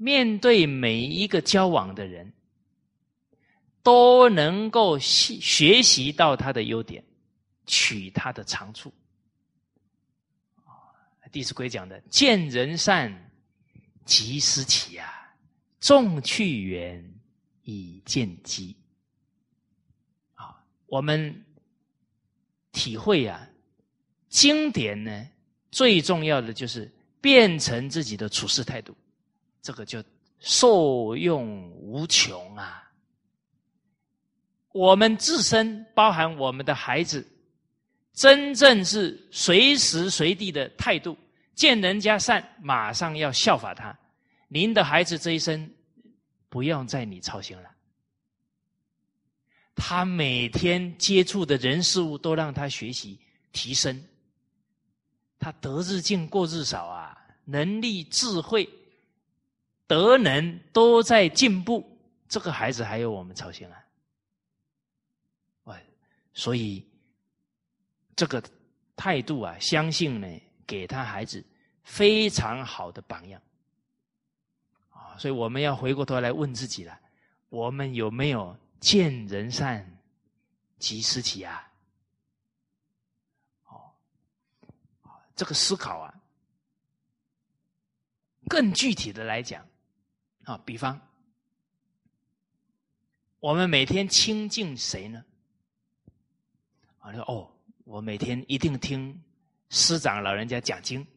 [0.01, 2.33] 面对每一个交往的人。
[3.83, 7.03] 都能够学学习到他的优点，
[7.65, 8.93] 取他的长处。
[11.31, 13.11] 《弟子规》讲的“见人善，
[14.05, 15.33] 即思齐啊，
[15.79, 17.03] 众去远，
[17.63, 18.75] 以见机。”
[20.37, 21.43] 啊，我们
[22.71, 23.49] 体会啊，
[24.29, 25.27] 经典呢，
[25.71, 26.87] 最重要的就是
[27.19, 28.95] 变成自己的处事态度，
[29.61, 30.03] 这个就
[30.39, 32.91] 受用无穷啊。
[34.73, 37.27] 我们自身包含我们的孩子，
[38.13, 41.17] 真正是随时随地的态度，
[41.55, 43.97] 见人家善，马上要效法他。
[44.47, 45.69] 您的孩子这一生
[46.49, 47.69] 不用再你操心了，
[49.75, 53.19] 他每天接触的人事物都让他学习
[53.51, 54.01] 提升，
[55.37, 58.67] 他得日进过日少啊，能力智慧。
[59.91, 61.85] 德能都在进步，
[62.29, 63.85] 这个孩子还有我们操心啊！
[65.65, 65.85] 哎，
[66.33, 66.81] 所以
[68.15, 68.41] 这个
[68.95, 71.45] 态度啊，相信呢，给他孩子
[71.83, 73.41] 非常好的榜样
[74.91, 75.17] 啊！
[75.17, 76.97] 所以我们要回过头来问自己了：
[77.49, 79.85] 我们有没有见人善，
[80.79, 81.69] 即思齐啊？
[83.65, 83.91] 哦，
[85.35, 86.15] 这个思考啊，
[88.47, 89.61] 更具体的来讲。
[90.51, 90.99] 啊，比方，
[93.39, 95.23] 我们每天亲近谁呢？
[96.99, 97.49] 啊，说哦，
[97.85, 99.17] 我每天一定听
[99.69, 101.07] 师长老人家讲经。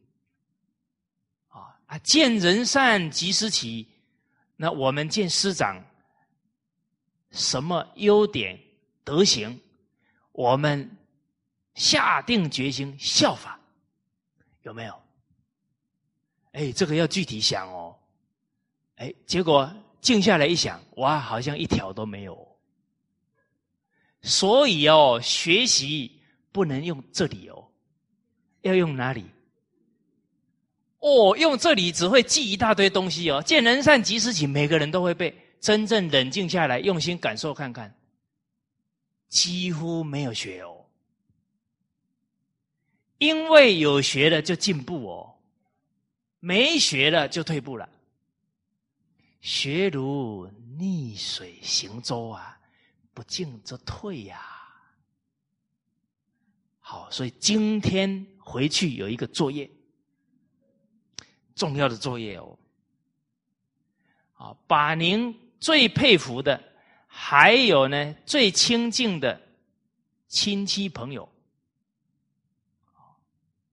[1.48, 3.88] 啊啊，见人善即思齐。
[4.54, 5.84] 那我们见师长
[7.32, 8.56] 什么优点
[9.02, 9.60] 德行，
[10.30, 10.88] 我们
[11.74, 13.58] 下定决心效法，
[14.62, 15.02] 有没有？
[16.52, 17.98] 哎，这个要具体想哦。
[19.04, 19.70] 哎，结果
[20.00, 22.56] 静下来一想，哇，好像一条都没有。
[24.22, 26.10] 所以哦，学习
[26.50, 27.68] 不能用这里哦，
[28.62, 29.26] 要用哪里？
[31.00, 33.42] 哦，用这里只会记一大堆东西哦。
[33.42, 35.38] 见人善即思齐，每个人都会背。
[35.60, 37.94] 真正冷静下来，用心感受看看，
[39.28, 40.82] 几乎没有学哦。
[43.18, 45.34] 因为有学了就进步哦，
[46.40, 47.86] 没学了就退步了。
[49.44, 52.58] 学如逆水行舟啊，
[53.12, 54.40] 不进则退呀。
[56.80, 59.70] 好，所以今天回去有一个作业，
[61.54, 62.58] 重要的作业哦。
[64.32, 66.58] 啊，把您最佩服的，
[67.06, 69.38] 还有呢最亲近的
[70.26, 71.30] 亲戚朋友，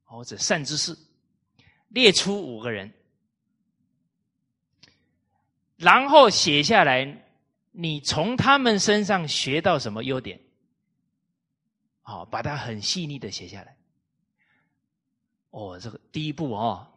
[0.04, 0.94] 或者善知识，
[1.88, 2.94] 列出五个人。
[5.82, 7.18] 然后写下来，
[7.72, 10.40] 你从他们身上学到什么优点？
[12.04, 13.76] 好，把它很细腻的写下来。
[15.50, 16.88] 哦，这个第一步哦，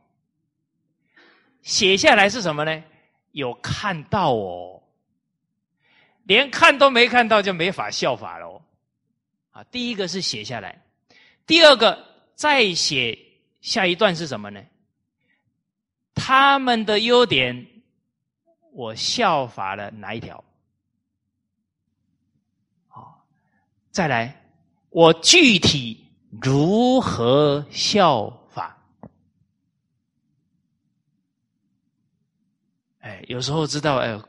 [1.63, 2.85] 写下来是什么呢？
[3.33, 4.83] 有看到哦，
[6.25, 8.61] 连看都没看到就没法效法喽。
[9.51, 10.85] 啊，第一个是写下来，
[11.47, 13.19] 第二个再写
[13.63, 14.63] 下一段是什么呢？
[16.15, 17.74] 他们的优点。
[18.75, 20.43] 我效法了哪一条？
[22.89, 23.25] 好，
[23.93, 24.51] 再来，
[24.91, 26.05] 我具体
[26.43, 28.77] 如何效法？
[32.99, 34.21] 哎，有时候知道哎，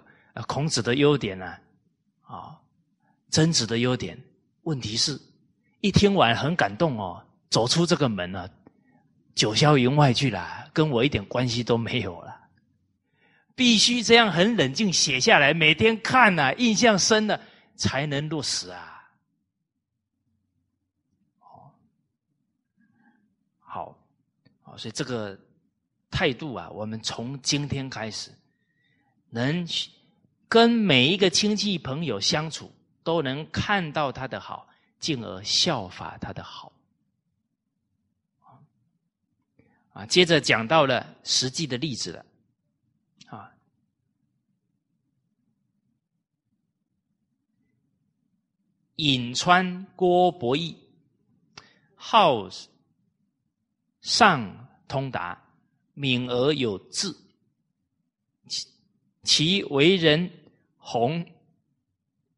[0.48, 1.58] 孔子的优点呢，
[2.22, 2.56] 啊，
[3.32, 4.16] 曾子的优点。
[4.62, 5.20] 问题是，
[5.82, 8.48] 一听完很感动哦，走出这个门呢，
[9.34, 12.35] 九霄云外去了，跟我一点关系都没有了。
[13.56, 17.40] 必须这样很冷静写下来，每天看呐，印象深了
[17.78, 19.10] 才能落实啊。
[23.60, 23.98] 好，
[24.62, 25.40] 好，所以这个
[26.12, 28.30] 态度啊，我们从今天开始，
[29.30, 29.66] 能
[30.50, 32.70] 跟每一个亲戚朋友相处，
[33.04, 34.68] 都能看到他的好，
[35.00, 36.74] 进而效法他的好。
[39.94, 42.26] 啊，接着讲到了实际的例子了。
[48.96, 50.78] 颍川郭伯义，
[51.96, 52.50] 号
[54.02, 55.42] 上通达，
[55.94, 57.14] 敏而有志，
[58.48, 58.68] 其
[59.24, 60.32] 其为人
[60.78, 61.26] 宏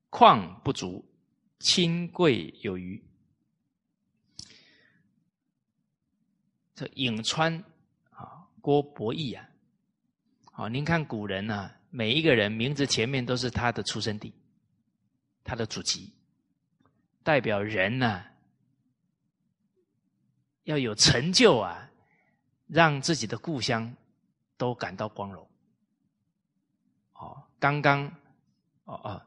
[0.10, 1.06] 旷不足，
[1.60, 3.04] 亲贵有余。
[6.74, 7.64] 这颍川
[8.10, 9.48] 啊，郭伯义啊，
[10.52, 14.34] 好，您看古人呢，每一个人名字前面都是他的出生地，
[15.44, 16.14] 他的祖籍。
[17.28, 18.24] 代表人呢，
[20.64, 21.92] 要有成就啊，
[22.68, 23.94] 让自己的故乡
[24.56, 25.46] 都感到光荣。
[27.16, 28.08] 哦，刚刚，
[28.86, 29.22] 哦哦，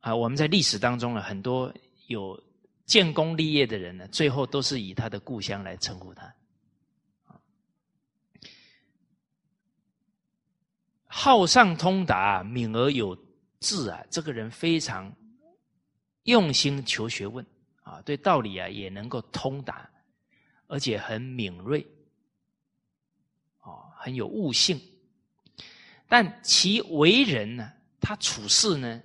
[0.00, 1.72] 啊，我们在历史当中呢，很多
[2.08, 2.38] 有
[2.84, 6.30] 建功立业的人呢，最后都是以他的故乡来称呼他。
[11.06, 13.16] 好上通达，敏而有
[13.60, 15.10] 志啊，这个人非常。
[16.26, 17.44] 用心求学问
[17.82, 19.90] 啊，对道理啊也能够通达，
[20.66, 21.84] 而且很敏锐，
[23.58, 24.80] 啊，很有悟性。
[26.08, 29.02] 但其为人呢，他处事呢，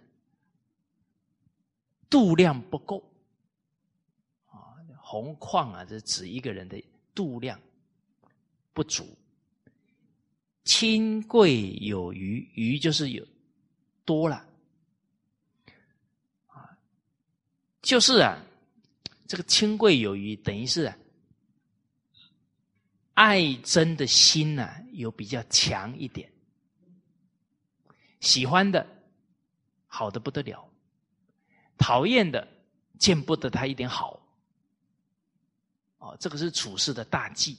[2.09, 3.03] 度量不够，
[4.45, 6.83] 啊，红矿啊，这指一个人的
[7.15, 7.59] 度量
[8.73, 9.17] 不足。
[10.63, 13.27] 亲贵有余，余就是有
[14.05, 14.45] 多了，
[16.45, 16.77] 啊，
[17.81, 18.37] 就是啊，
[19.27, 20.97] 这个亲贵有余，等于是啊，
[23.15, 26.31] 爱憎的心呐，有比较强一点。
[28.19, 28.85] 喜欢的，
[29.87, 30.69] 好的不得了；
[31.77, 32.47] 讨厌的，
[32.99, 34.21] 见不得他一点好。
[35.97, 37.57] 哦，这个是处事的大忌。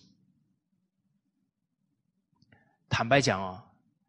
[2.88, 3.62] 坦白讲哦，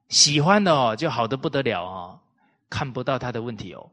[0.10, 2.20] 喜欢的哦，就好的不得了哦，
[2.70, 3.90] 看不到他的问题哦；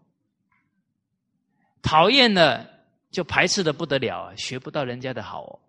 [1.82, 5.60] 讨厌的，就排斥的不得了啊，学不到人家的好哦，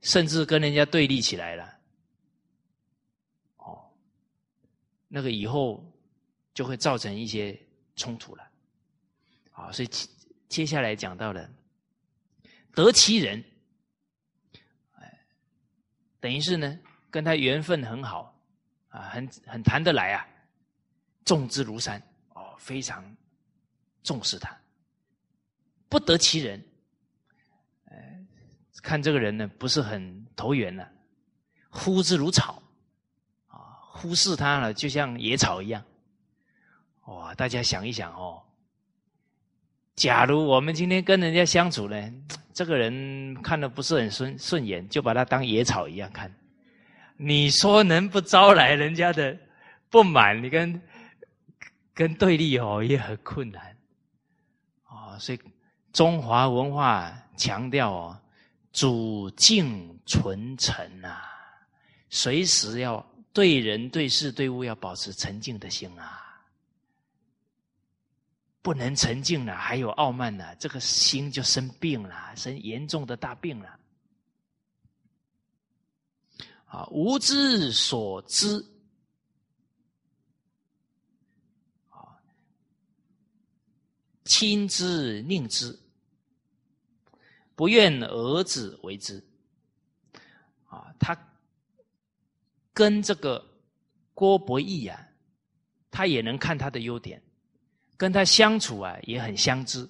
[0.00, 1.78] 甚至跟人家对立起来了。
[3.56, 3.78] 哦，
[5.08, 5.84] 那个以后。
[6.52, 7.58] 就会造成一些
[7.94, 8.42] 冲突了，
[9.52, 9.88] 啊，所以
[10.48, 11.48] 接下来讲到了
[12.74, 13.42] 得其人，
[14.96, 15.20] 哎，
[16.18, 18.36] 等于是呢，跟他缘分很好，
[18.88, 20.26] 啊，很很谈得来啊，
[21.24, 22.02] 重之如山，
[22.34, 23.16] 哦，非常
[24.02, 24.59] 重视他，
[25.90, 26.64] 不得其人，
[27.90, 28.18] 哎，
[28.82, 30.86] 看这个人呢不是很投缘呢，
[31.68, 32.62] 呼之如草，
[33.48, 35.84] 啊，忽视他了，就像野草一样。
[37.06, 37.34] 哇！
[37.34, 38.40] 大家想一想哦，
[39.96, 42.12] 假如我们今天跟人家相处呢，
[42.54, 46.32] 这个人看的不是很顺顺眼，就把他当野草一样看，
[47.16, 49.36] 你说能不招来人家的
[49.90, 50.40] 不满？
[50.40, 50.80] 你跟
[51.92, 53.76] 跟对立哦，也很困难
[54.86, 55.18] 哦。
[55.18, 55.40] 所以
[55.92, 58.20] 中华文化强调哦，
[58.72, 61.22] 主静纯诚啊，
[62.08, 66.18] 随时要对人对事对物要保持沉静的心啊。
[68.62, 73.80] 不能沉静了，还有傲慢呢，这个心就生病了，生严重的大病了。
[76.66, 78.62] 啊，无知所知，
[81.88, 82.20] 啊，
[84.30, 85.76] 亲之宁之，
[87.56, 89.20] 不愿儿子为之。
[90.68, 91.18] 啊，他
[92.72, 93.44] 跟这个
[94.14, 95.04] 郭伯义啊，
[95.90, 97.20] 他也能看他的优点。
[97.96, 99.86] 跟他相处啊，也很相知，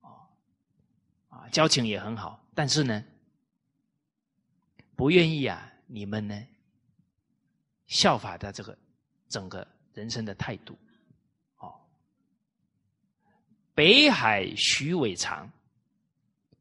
[0.00, 3.02] 啊，交情也很好，但是呢，
[4.96, 6.36] 不愿意啊，你们呢，
[7.86, 8.76] 效法他这个
[9.28, 9.64] 整个
[9.94, 10.76] 人生的态度，
[13.74, 15.50] 北海徐伟长，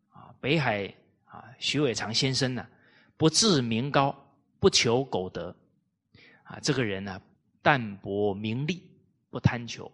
[0.10, 0.92] 啊，北海
[1.26, 2.68] 啊，徐伟长先生呢，
[3.18, 4.16] 不自名高，
[4.60, 5.56] 不求苟得，
[6.44, 7.22] 啊，这个人呢，
[7.62, 8.82] 淡泊名利，
[9.30, 9.92] 不贪求。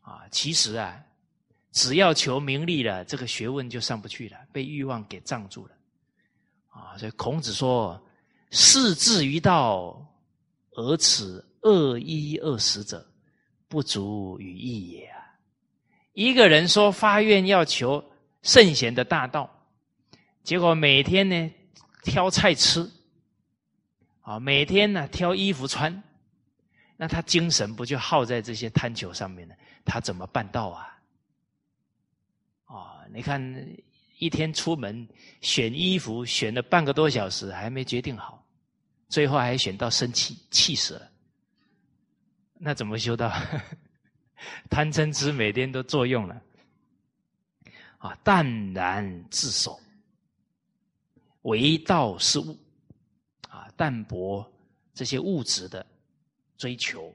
[0.00, 1.04] 啊，其实啊，
[1.70, 5.74] 只要求名利了，这个学问就上不去了，被欲望给障住了。
[6.68, 8.02] 啊，所以孔子说
[8.50, 10.02] ：“士志于道，
[10.72, 13.06] 而此恶一恶十者，
[13.68, 15.12] 不足与义也。”，
[16.18, 18.04] 一个人说发愿要求
[18.42, 19.48] 圣贤的大道，
[20.42, 21.48] 结果每天呢
[22.02, 22.90] 挑菜吃，
[24.22, 26.02] 啊，每天呢挑衣服穿，
[26.96, 29.54] 那他精神不就耗在这些贪求上面了？
[29.84, 30.98] 他怎么办到啊？
[32.66, 33.40] 哦，你看
[34.18, 35.08] 一天出门
[35.40, 38.44] 选衣服选了半个多小时还没决定好，
[39.08, 41.08] 最后还选到生气气死了。
[42.54, 43.32] 那怎么修道
[44.70, 46.42] 贪嗔痴每天都作用了？
[47.98, 49.80] 啊，淡然自守，
[51.42, 52.56] 为道是物，
[53.48, 54.48] 啊，淡泊
[54.94, 55.84] 这些物质的
[56.56, 57.14] 追求。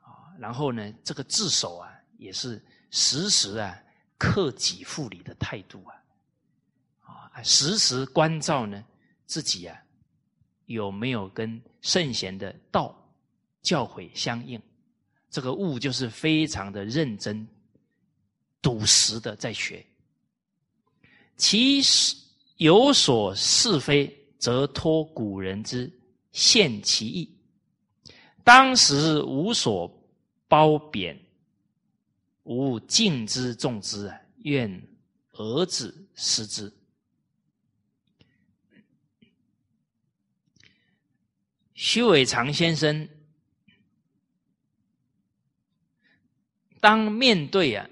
[0.00, 2.60] 啊然后呢，这个自守啊，也是
[2.90, 3.78] 时时啊
[4.18, 8.84] 克己复礼的态度啊，啊，时时关照呢
[9.26, 9.80] 自己啊
[10.66, 12.96] 有没有跟圣贤的道
[13.62, 14.60] 教诲相应，
[15.30, 17.46] 这个悟就是非常的认真
[18.60, 19.84] 笃实的在学。
[21.36, 21.80] 其
[22.56, 25.90] 有所是非，则托古人之
[26.32, 27.34] 现其意，
[28.44, 29.96] 当时无所。
[30.50, 31.16] 褒贬，
[32.42, 34.20] 吾敬之重之啊！
[34.38, 34.82] 愿
[35.34, 36.72] 儿子失之。
[41.74, 43.08] 徐伟长先生，
[46.80, 47.86] 当面对啊，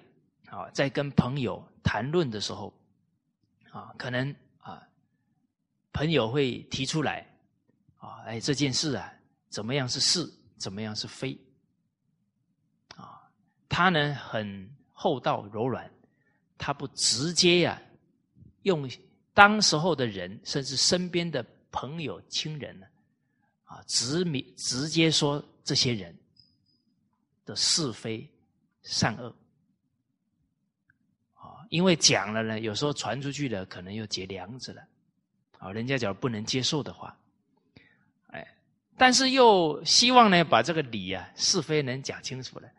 [0.46, 2.72] 啊，在跟朋友谈论的时候，
[3.70, 4.82] 啊，可能啊，
[5.92, 7.26] 朋友会提出来，
[7.98, 9.12] 啊，哎，这件事啊，
[9.50, 11.38] 怎么样是是，怎么样是非，
[12.96, 13.30] 啊，
[13.68, 15.90] 他呢很厚道柔软，
[16.56, 17.80] 他不直接呀，
[18.62, 18.88] 用
[19.34, 22.86] 当时候的人，甚至身边的朋友亲人呢，
[23.64, 26.16] 啊，直明直接说这些人
[27.44, 28.28] 的是非
[28.88, 29.34] 善恶。
[31.70, 34.82] 因为讲了呢，有时候传出去了，可能又结梁子了，
[35.58, 37.14] 啊，人家假如不能接受的话，
[38.28, 38.46] 哎，
[38.96, 42.70] 但是又希望呢，把这个理啊是非能讲清楚了，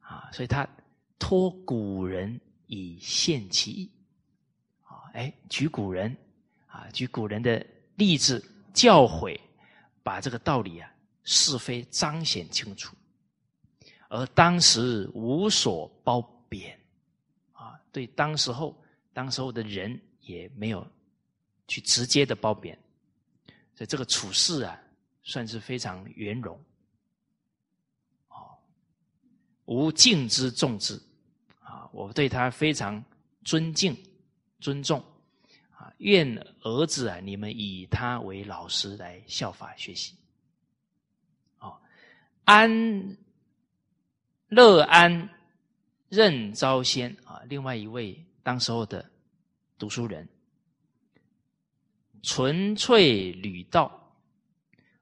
[0.00, 0.66] 啊，所以他
[1.20, 3.92] 托古人以献其意，
[4.82, 6.16] 啊，哎，举古人，
[6.66, 7.64] 啊，举古人的
[7.94, 8.44] 例子
[8.74, 9.38] 教诲，
[10.02, 12.96] 把这个道理啊是非彰显清楚，
[14.12, 16.78] 而当时无所褒贬。
[17.52, 18.76] 啊对，当时候，
[19.14, 20.86] 当时候的人也没有
[21.66, 22.78] 去直接的褒贬，
[23.74, 24.78] 所以这个处事啊，
[25.22, 26.58] 算是非常圆融，
[28.28, 28.52] 哦，
[29.64, 31.00] 无敬之重之，
[31.60, 33.02] 啊，我对他非常
[33.44, 33.96] 尊敬、
[34.60, 35.02] 尊重，
[35.70, 40.14] 啊，愿儿子啊，你们以他为老师来效法学习，
[41.60, 41.80] 哦，
[42.44, 43.16] 安
[44.52, 45.28] 乐安。
[46.14, 49.10] 任昭先啊，另外一位当时候的
[49.78, 50.28] 读书人，
[52.22, 54.14] 纯粹履道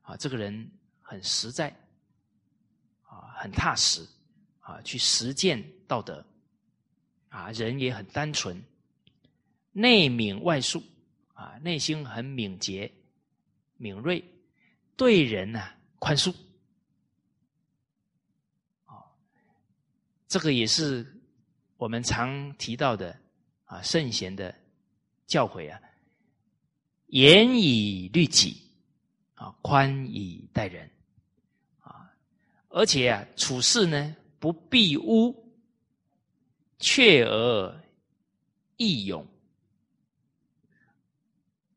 [0.02, 0.70] 啊，这个人
[1.01, 1.68] 很实在
[3.02, 4.06] 啊，很踏实
[4.60, 6.24] 啊，去实践道德
[7.28, 8.62] 啊，人也很单纯，
[9.72, 10.81] 内敏外疏
[11.35, 12.89] 啊，内心很敏捷
[13.78, 14.24] 敏锐，
[14.94, 15.60] 对人呢
[15.98, 16.32] 宽恕。
[20.31, 21.05] 这个也是
[21.77, 23.19] 我们常提到的
[23.65, 24.55] 啊，圣贤的
[25.27, 25.81] 教诲啊，
[27.09, 28.62] 严以律己
[29.35, 30.89] 啊，宽以待人
[31.81, 32.09] 啊，
[32.69, 35.35] 而且啊，处事呢不避污，
[36.78, 37.82] 却而
[38.77, 39.27] 义勇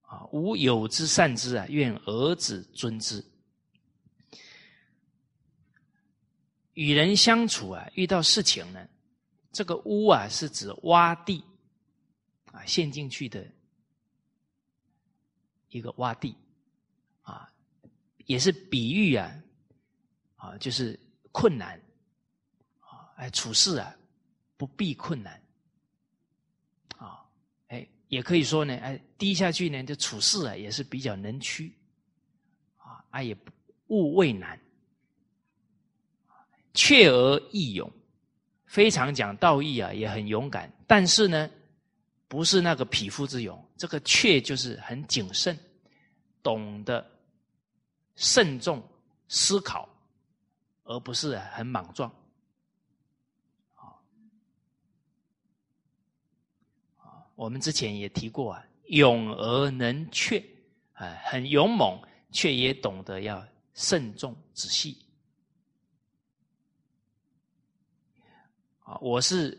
[0.03, 3.25] 啊，吾有之善之啊，愿儿子尊之。
[6.73, 8.87] 与人相处啊，遇到事情呢，
[9.51, 11.43] 这个污啊是指洼地
[12.51, 13.47] 啊陷进去的
[15.69, 16.35] 一个洼地
[17.21, 17.47] 啊，
[18.25, 19.31] 也是比喻啊
[20.35, 20.99] 啊就是
[21.31, 21.79] 困难
[22.79, 23.95] 啊哎处事啊
[24.57, 25.39] 不避困难
[26.97, 27.23] 啊
[27.67, 31.71] 哎也可以说呢哎低下去呢这处事啊也是比较能屈
[32.77, 33.37] 啊啊也
[33.87, 34.59] 勿畏难。
[36.73, 37.91] 确而易勇，
[38.65, 40.71] 非常讲道义啊，也很勇敢。
[40.87, 41.49] 但是呢，
[42.27, 43.63] 不是那个匹夫之勇。
[43.77, 45.57] 这个确就是很谨慎，
[46.41, 47.05] 懂得
[48.15, 48.81] 慎重
[49.27, 49.89] 思考，
[50.83, 52.11] 而不是很莽撞。
[57.35, 60.41] 我们之前也提过啊，勇而能却，
[60.93, 61.99] 啊，很勇猛，
[62.31, 64.97] 却也懂得要慎重仔细。
[69.01, 69.57] 我是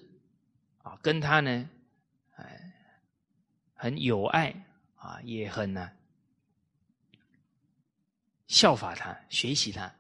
[0.83, 1.69] 啊，跟他呢，
[2.37, 2.73] 哎，
[3.75, 4.55] 很有爱
[4.97, 5.91] 啊，也很呢
[8.47, 9.93] 效法他，学习他。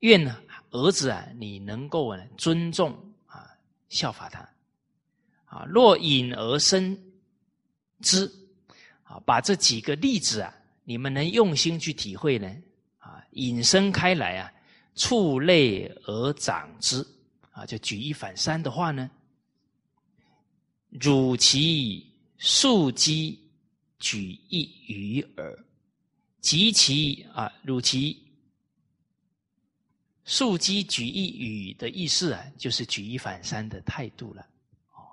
[0.00, 0.38] 愿呢
[0.70, 2.92] 儿子啊，你能够呢尊重
[3.26, 3.56] 啊，
[3.88, 4.46] 效法他
[5.46, 5.64] 啊。
[5.66, 6.96] 若隐而生
[8.00, 8.30] 之
[9.02, 10.54] 啊，把这几个例子啊，
[10.84, 12.54] 你们能用心去体会呢
[12.98, 14.52] 啊，引申开来啊。
[14.94, 17.04] 触类而长之，
[17.50, 19.10] 啊，就举一反三的话呢，
[20.88, 22.08] 汝其
[22.38, 23.40] 竖机
[23.98, 25.64] 举一鱼耳，
[26.40, 28.22] 及其啊，汝其
[30.24, 34.46] 竖机举一语的意思啊，就是举一反三的态度了。
[34.92, 35.10] 哦，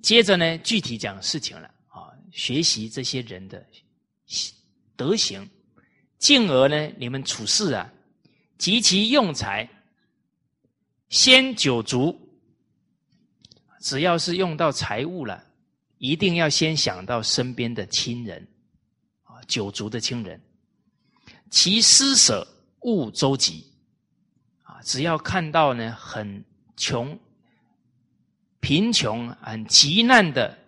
[0.00, 3.66] 接着呢，具体讲事情了啊，学习这些人的
[4.96, 5.46] 德行。
[6.24, 7.92] 进而呢，你们处事啊，
[8.56, 9.68] 及其用财，
[11.10, 12.18] 先九足。
[13.78, 15.44] 只要是用到财物了，
[15.98, 18.48] 一定要先想到身边的亲人
[19.24, 20.40] 啊，九族的亲人。
[21.50, 22.48] 其施舍
[22.80, 23.70] 勿周急
[24.62, 26.42] 啊，只要看到呢很
[26.74, 27.20] 穷、
[28.60, 30.58] 贫穷、很急难的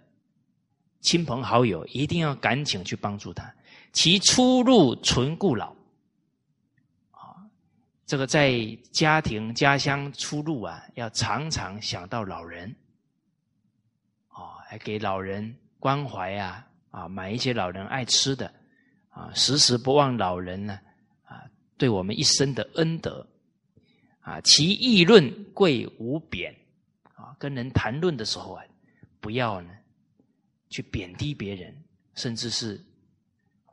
[1.00, 3.50] 亲朋好友，一定要赶紧去帮助他。
[3.96, 5.70] 其出入存故老，
[7.12, 7.48] 啊，
[8.04, 8.54] 这个在
[8.92, 12.68] 家庭家乡出入啊，要常常想到老人，
[14.28, 18.52] 啊，还给老人关怀啊，啊，买一些老人爱吃的，
[19.08, 20.78] 啊，时时不忘老人呢，
[21.24, 21.42] 啊，
[21.78, 23.26] 对我们一生的恩德，
[24.20, 26.54] 啊，其议论贵无贬，
[27.14, 28.62] 啊，跟人谈论的时候啊，
[29.20, 29.70] 不要呢，
[30.68, 31.74] 去贬低别人，
[32.14, 32.78] 甚至是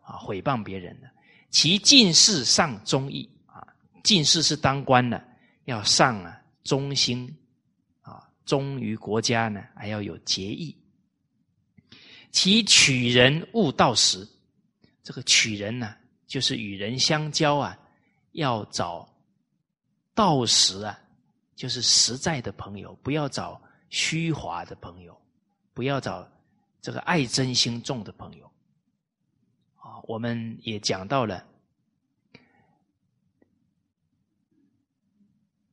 [0.03, 1.09] 啊毁谤别人的。
[1.49, 3.67] 其进士上忠义啊，
[4.03, 5.23] 进士是当官的，
[5.65, 7.35] 要上啊忠心
[8.01, 10.75] 啊，忠于国家呢，还要有节义。
[12.31, 14.27] 其取人勿道实，
[15.03, 17.77] 这个取人呢，就是与人相交啊，
[18.31, 19.07] 要找
[20.15, 20.99] 道实啊，
[21.55, 25.15] 就是实在的朋友，不要找虚华的朋友，
[25.75, 26.27] 不要找
[26.81, 28.51] 这个爱真心重的朋友。
[30.03, 31.45] 我们也讲到了，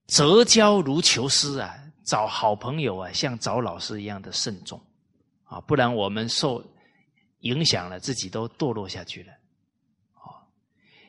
[0.06, 1.74] 择交如求师啊，
[2.04, 4.80] 找好朋友啊，像找老师一样的慎重
[5.44, 6.64] 啊，不然我们受
[7.40, 9.32] 影响了，自己都堕落下去了。
[10.14, 10.46] 啊，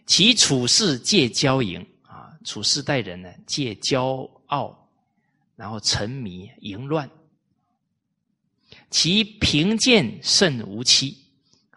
[0.06, 4.90] 其处事戒骄淫啊，处事待人呢，戒骄傲，
[5.56, 7.10] 然后沉迷淫乱。
[8.90, 11.21] 其贫贱甚无欺。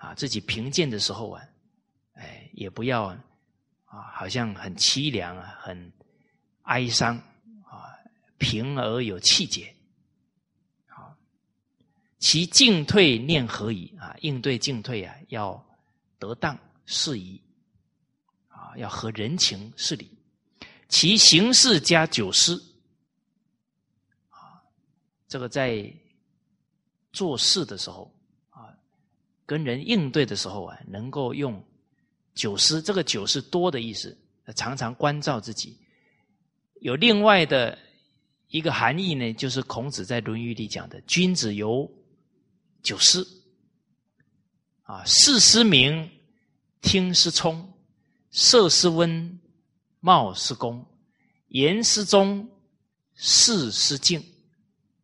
[0.05, 1.43] 啊，自己贫贱的时候啊，
[2.13, 3.05] 哎，也不要
[3.87, 5.91] 啊，好像很凄凉啊，很
[6.65, 7.17] 哀伤
[7.65, 7.97] 啊，
[8.37, 9.75] 平而有气节。
[10.87, 11.17] 好，
[12.19, 14.15] 其进退念何以啊？
[14.21, 15.65] 应对进退啊，要
[16.19, 17.41] 得当适宜
[18.49, 20.11] 啊，要合人情事理。
[20.91, 22.63] 其行事加九思
[24.29, 24.61] 啊，
[25.27, 25.91] 这个在
[27.11, 28.14] 做事的时候。
[29.47, 31.63] 跟人应对的时候啊，能够用
[32.35, 34.17] 九思，这个九是多的意思，
[34.57, 35.79] 常常关照自己。
[36.81, 37.79] 有另外的
[38.49, 41.91] 一个含义呢，就是孔子在《论语》里讲的：“君子有
[42.83, 43.27] 九思，
[44.83, 46.11] 啊，视思明，
[46.83, 47.73] 听思聪，
[48.31, 49.41] 色思温，
[50.01, 50.87] 貌思恭，
[51.49, 52.47] 言思忠，
[53.15, 54.23] 事思敬，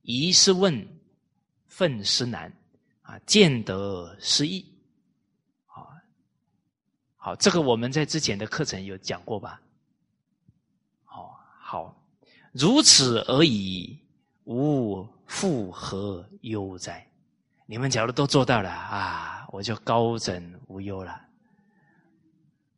[0.02, 0.86] 疑思问，
[1.66, 2.54] 愤思难。”
[3.10, 4.64] 啊，见得失意，
[5.66, 5.82] 啊，
[7.16, 9.60] 好，这个我们在之前的课程有讲过吧？
[11.02, 12.06] 好，好，
[12.52, 13.98] 如此而已，
[14.44, 17.04] 无复何忧哉？
[17.66, 21.20] 你们假如都做到了啊，我就高枕无忧了。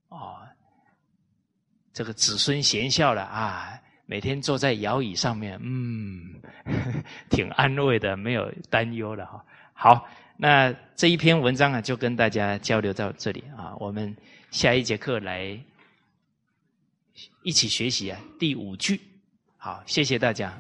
[0.09, 0.41] 哦，
[1.93, 6.41] 这个子孙贤孝了啊，每天坐在摇椅上面，嗯，
[7.29, 9.45] 挺安慰的，没有担忧了哈。
[9.75, 10.09] 好。
[10.43, 13.77] 那这一篇文章啊，就跟大家交流到这里啊。
[13.79, 14.13] 我们
[14.51, 15.57] 下一节课来
[17.45, 19.01] 一起学习啊，第五句。
[19.57, 20.53] 好，谢谢大家。